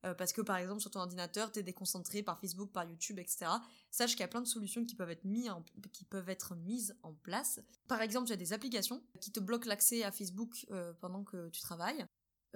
euh, 0.07 0.15
parce 0.15 0.33
que 0.33 0.41
par 0.41 0.57
exemple 0.57 0.81
sur 0.81 0.91
ton 0.91 1.01
ordinateur 1.01 1.53
t'es 1.53 1.63
déconcentré 1.63 2.23
par 2.23 2.41
Facebook, 2.41 2.71
par 2.73 2.85
YouTube, 2.85 3.19
etc. 3.19 3.47
Sache 3.91 4.13
qu'il 4.13 4.21
y 4.21 4.25
a 4.25 4.29
plein 4.29 4.41
de 4.41 4.47
solutions 4.47 4.85
qui 4.85 4.95
peuvent 4.95 5.11
être, 5.11 5.25
mises 5.25 5.51
en, 5.51 5.63
qui 5.93 6.05
peuvent 6.05 6.29
être 6.31 6.55
mises 6.55 6.97
en 7.03 7.13
place. 7.13 7.61
Par 7.87 8.01
exemple, 8.01 8.27
tu 8.27 8.33
as 8.33 8.37
des 8.37 8.53
applications 8.53 9.03
qui 9.21 9.31
te 9.31 9.41
bloquent 9.41 9.69
l'accès 9.69 10.03
à 10.03 10.13
Facebook 10.13 10.67
euh, 10.71 10.93
pendant 11.01 11.23
que 11.25 11.51
tu 11.51 11.61
travailles. 11.61 12.07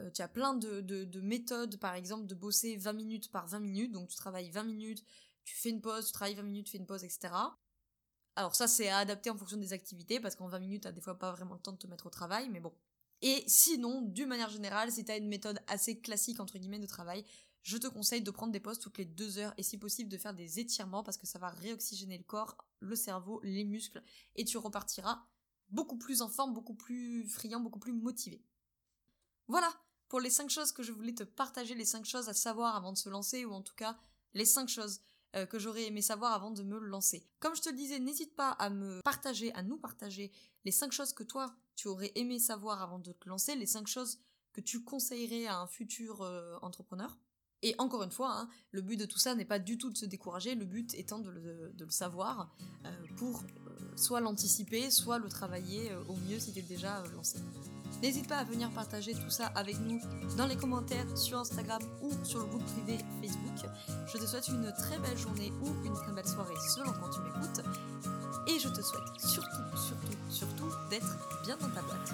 Euh, 0.00 0.11
tu 0.11 0.22
as 0.22 0.28
plein 0.28 0.54
de, 0.54 0.80
de, 0.80 1.20
méthodes, 1.20 1.78
par 1.78 1.94
exemple, 1.94 2.26
de 2.26 2.35
bosser 2.35 2.76
20 2.76 2.94
minutes 2.94 3.30
par 3.30 3.46
20 3.46 3.61
minutes. 3.61 3.92
Donc 3.92 4.09
tu 4.09 4.16
travailles 4.16 4.50
20 4.50 4.64
minutes, 4.64 5.04
tu 5.44 5.54
fais 5.54 5.70
une 5.70 5.80
pause, 5.80 6.07
tu 6.07 6.12
travailles 6.12 6.35
20 6.35 6.42
minutes, 6.42 6.66
tu 6.66 6.72
fais 6.72 6.78
une 6.78 6.87
pause, 6.87 7.04
etc. 7.04 7.35
Alors 8.37 8.54
ça, 8.54 8.66
c'est 8.66 8.88
à 8.88 8.98
adapter 8.98 9.30
en 9.30 9.37
fonction 9.37 9.57
des 9.57 9.72
activités, 9.72 10.18
parce 10.18 10.35
qu'en 10.35 10.48
20 10.48 10.59
minutes, 10.61 10.83
t'as 10.85 10.92
des 10.92 11.00
fois 11.00 11.18
pas 11.18 11.33
vraiment 11.33 11.54
le 11.54 11.61
temps 11.61 11.72
de 11.72 11.78
te 11.78 11.87
mettre 11.87 12.07
au 12.07 12.11
travail, 12.11 12.48
mais 12.48 12.61
bon. 12.61 12.72
Et 13.26 13.42
sinon, 13.46 14.02
d'une 14.02 14.28
manière 14.28 14.50
générale, 14.50 14.92
si 14.92 15.02
tu 15.02 15.10
as 15.10 15.16
une 15.16 15.28
méthode 15.28 15.58
assez 15.66 15.98
classique 15.98 16.40
entre 16.40 16.58
guillemets 16.58 16.78
de 16.78 16.87
travail, 16.87 17.24
je 17.62 17.78
te 17.78 17.87
conseille 17.87 18.20
de 18.20 18.30
prendre 18.30 18.52
des 18.52 18.60
pauses 18.60 18.78
toutes 18.78 18.98
les 18.98 19.06
deux 19.06 19.38
heures 19.38 19.54
et 19.56 19.62
si 19.62 19.78
possible 19.78 20.10
de 20.10 20.18
faire 20.18 20.34
des 20.34 20.60
étirements 20.60 21.02
parce 21.02 21.16
que 21.16 21.26
ça 21.26 21.38
va 21.38 21.48
réoxygéner 21.48 22.18
le 22.18 22.24
corps, 22.24 22.58
le 22.80 22.94
cerveau, 22.94 23.40
les 23.42 23.64
muscles 23.64 24.02
et 24.37 24.44
tu 24.44 24.58
repartiras 24.58 25.24
beaucoup 25.70 25.96
plus 25.96 26.20
en 26.20 26.28
forme, 26.28 26.52
beaucoup 26.52 26.74
plus 26.74 27.26
friand, 27.26 27.60
beaucoup 27.60 27.78
plus 27.78 27.94
motivé. 27.94 28.44
Voilà 29.48 29.72
pour 30.08 30.20
les 30.20 30.28
5 30.28 30.50
choses 30.50 30.72
que 30.72 30.82
je 30.82 30.92
voulais 30.92 31.14
te 31.14 31.24
partager, 31.24 31.74
les 31.74 31.87
5 31.87 32.04
choses 32.04 32.28
à 32.28 32.34
savoir 32.34 32.76
avant 32.76 32.92
de 32.92 32.98
se 32.98 33.08
lancer 33.08 33.46
ou 33.46 33.52
en 33.52 33.62
tout 33.62 33.74
cas 33.74 33.98
les 34.34 34.44
5 34.44 34.68
choses 34.68 35.00
euh, 35.35 35.47
que 35.47 35.59
j'aurais 35.59 35.85
aimé 35.85 36.03
savoir 36.03 36.33
avant 36.33 36.51
de 36.51 36.62
me 36.62 36.79
lancer. 36.79 37.27
Comme 37.40 37.57
je 37.57 37.62
te 37.62 37.68
le 37.68 37.77
disais, 37.77 37.99
n'hésite 37.99 38.35
pas 38.37 38.51
à 38.51 38.70
me 38.70 39.01
partager, 39.03 39.53
à 39.55 39.62
nous 39.62 39.77
partager 39.77 40.31
les 40.64 40.70
5 40.70 40.92
choses 40.92 41.12
que 41.12 41.23
toi 41.25 41.55
tu 41.77 41.88
aurais 41.88 42.12
aimé 42.14 42.38
savoir 42.38 42.83
avant 42.83 43.01
de 43.01 43.12
te 43.12 43.29
lancer, 43.29 43.57
les 43.57 43.66
5 43.66 43.87
choses 43.87 44.20
que 44.53 44.61
tu 44.61 44.85
conseillerais 44.85 45.47
à 45.47 45.59
un 45.59 45.66
futur 45.66 46.23
euh, 46.23 46.57
entrepreneur. 46.62 47.18
Et 47.62 47.75
encore 47.79 48.03
une 48.03 48.12
fois, 48.12 48.33
hein, 48.33 48.49
le 48.70 48.83
but 48.83 48.97
de 48.97 49.07
tout 49.07 49.18
ça 49.18 49.35
n'est 49.35 49.44
pas 49.44 49.59
du 49.59 49.79
tout 49.79 49.90
de 49.90 49.97
se 49.97 50.07
décourager, 50.07 50.55
le 50.55 50.66
but 50.66 50.94
étant 50.94 51.18
de 51.18 51.31
le, 51.31 51.90
savoir 51.90 52.55
euh, 52.85 52.90
pour 53.16 53.42
soit 53.97 54.20
l'anticiper, 54.20 54.90
soit 54.90 55.18
le 55.18 55.29
travailler 55.29 55.92
au 56.09 56.14
mieux 56.29 56.38
si 56.38 56.53
tu 56.53 56.59
es 56.61 56.62
déjà 56.62 57.03
lancé. 57.14 57.38
N'hésite 58.02 58.28
pas 58.28 58.37
à 58.37 58.44
venir 58.44 58.70
partager 58.70 59.14
tout 59.14 59.30
ça 59.30 59.46
avec 59.54 59.78
nous 59.80 60.00
dans 60.37 60.46
les 60.46 60.57
commentaires 60.57 61.07
sur 61.16 61.38
Instagram 61.38 61.80
ou 62.02 62.11
sur 62.22 62.40
le 62.40 62.46
groupe 62.46 62.64
privé 62.64 62.98
Facebook. 63.22 63.70
Je 64.12 64.18
te 64.18 64.26
souhaite 64.26 64.48
une 64.48 64.72
très 64.72 64.98
belle 64.98 65.16
journée 65.16 65.52
ou 65.62 65.87
une 65.87 65.94
très 65.94 66.12
belle 66.12 66.26
soirée 66.26 66.54
selon 66.74 66.92
quand 66.92 67.11
tu 67.11 67.20
m'écoutes. 67.20 67.62
Et 68.46 68.59
je 68.59 68.68
te 68.68 68.83
souhaite 68.83 69.18
surtout, 69.18 69.76
surtout, 69.76 70.18
surtout 70.28 70.70
d'être 70.90 71.16
bien 71.44 71.57
dans 71.57 71.70
ta 71.70 71.83
boîte. 71.83 72.12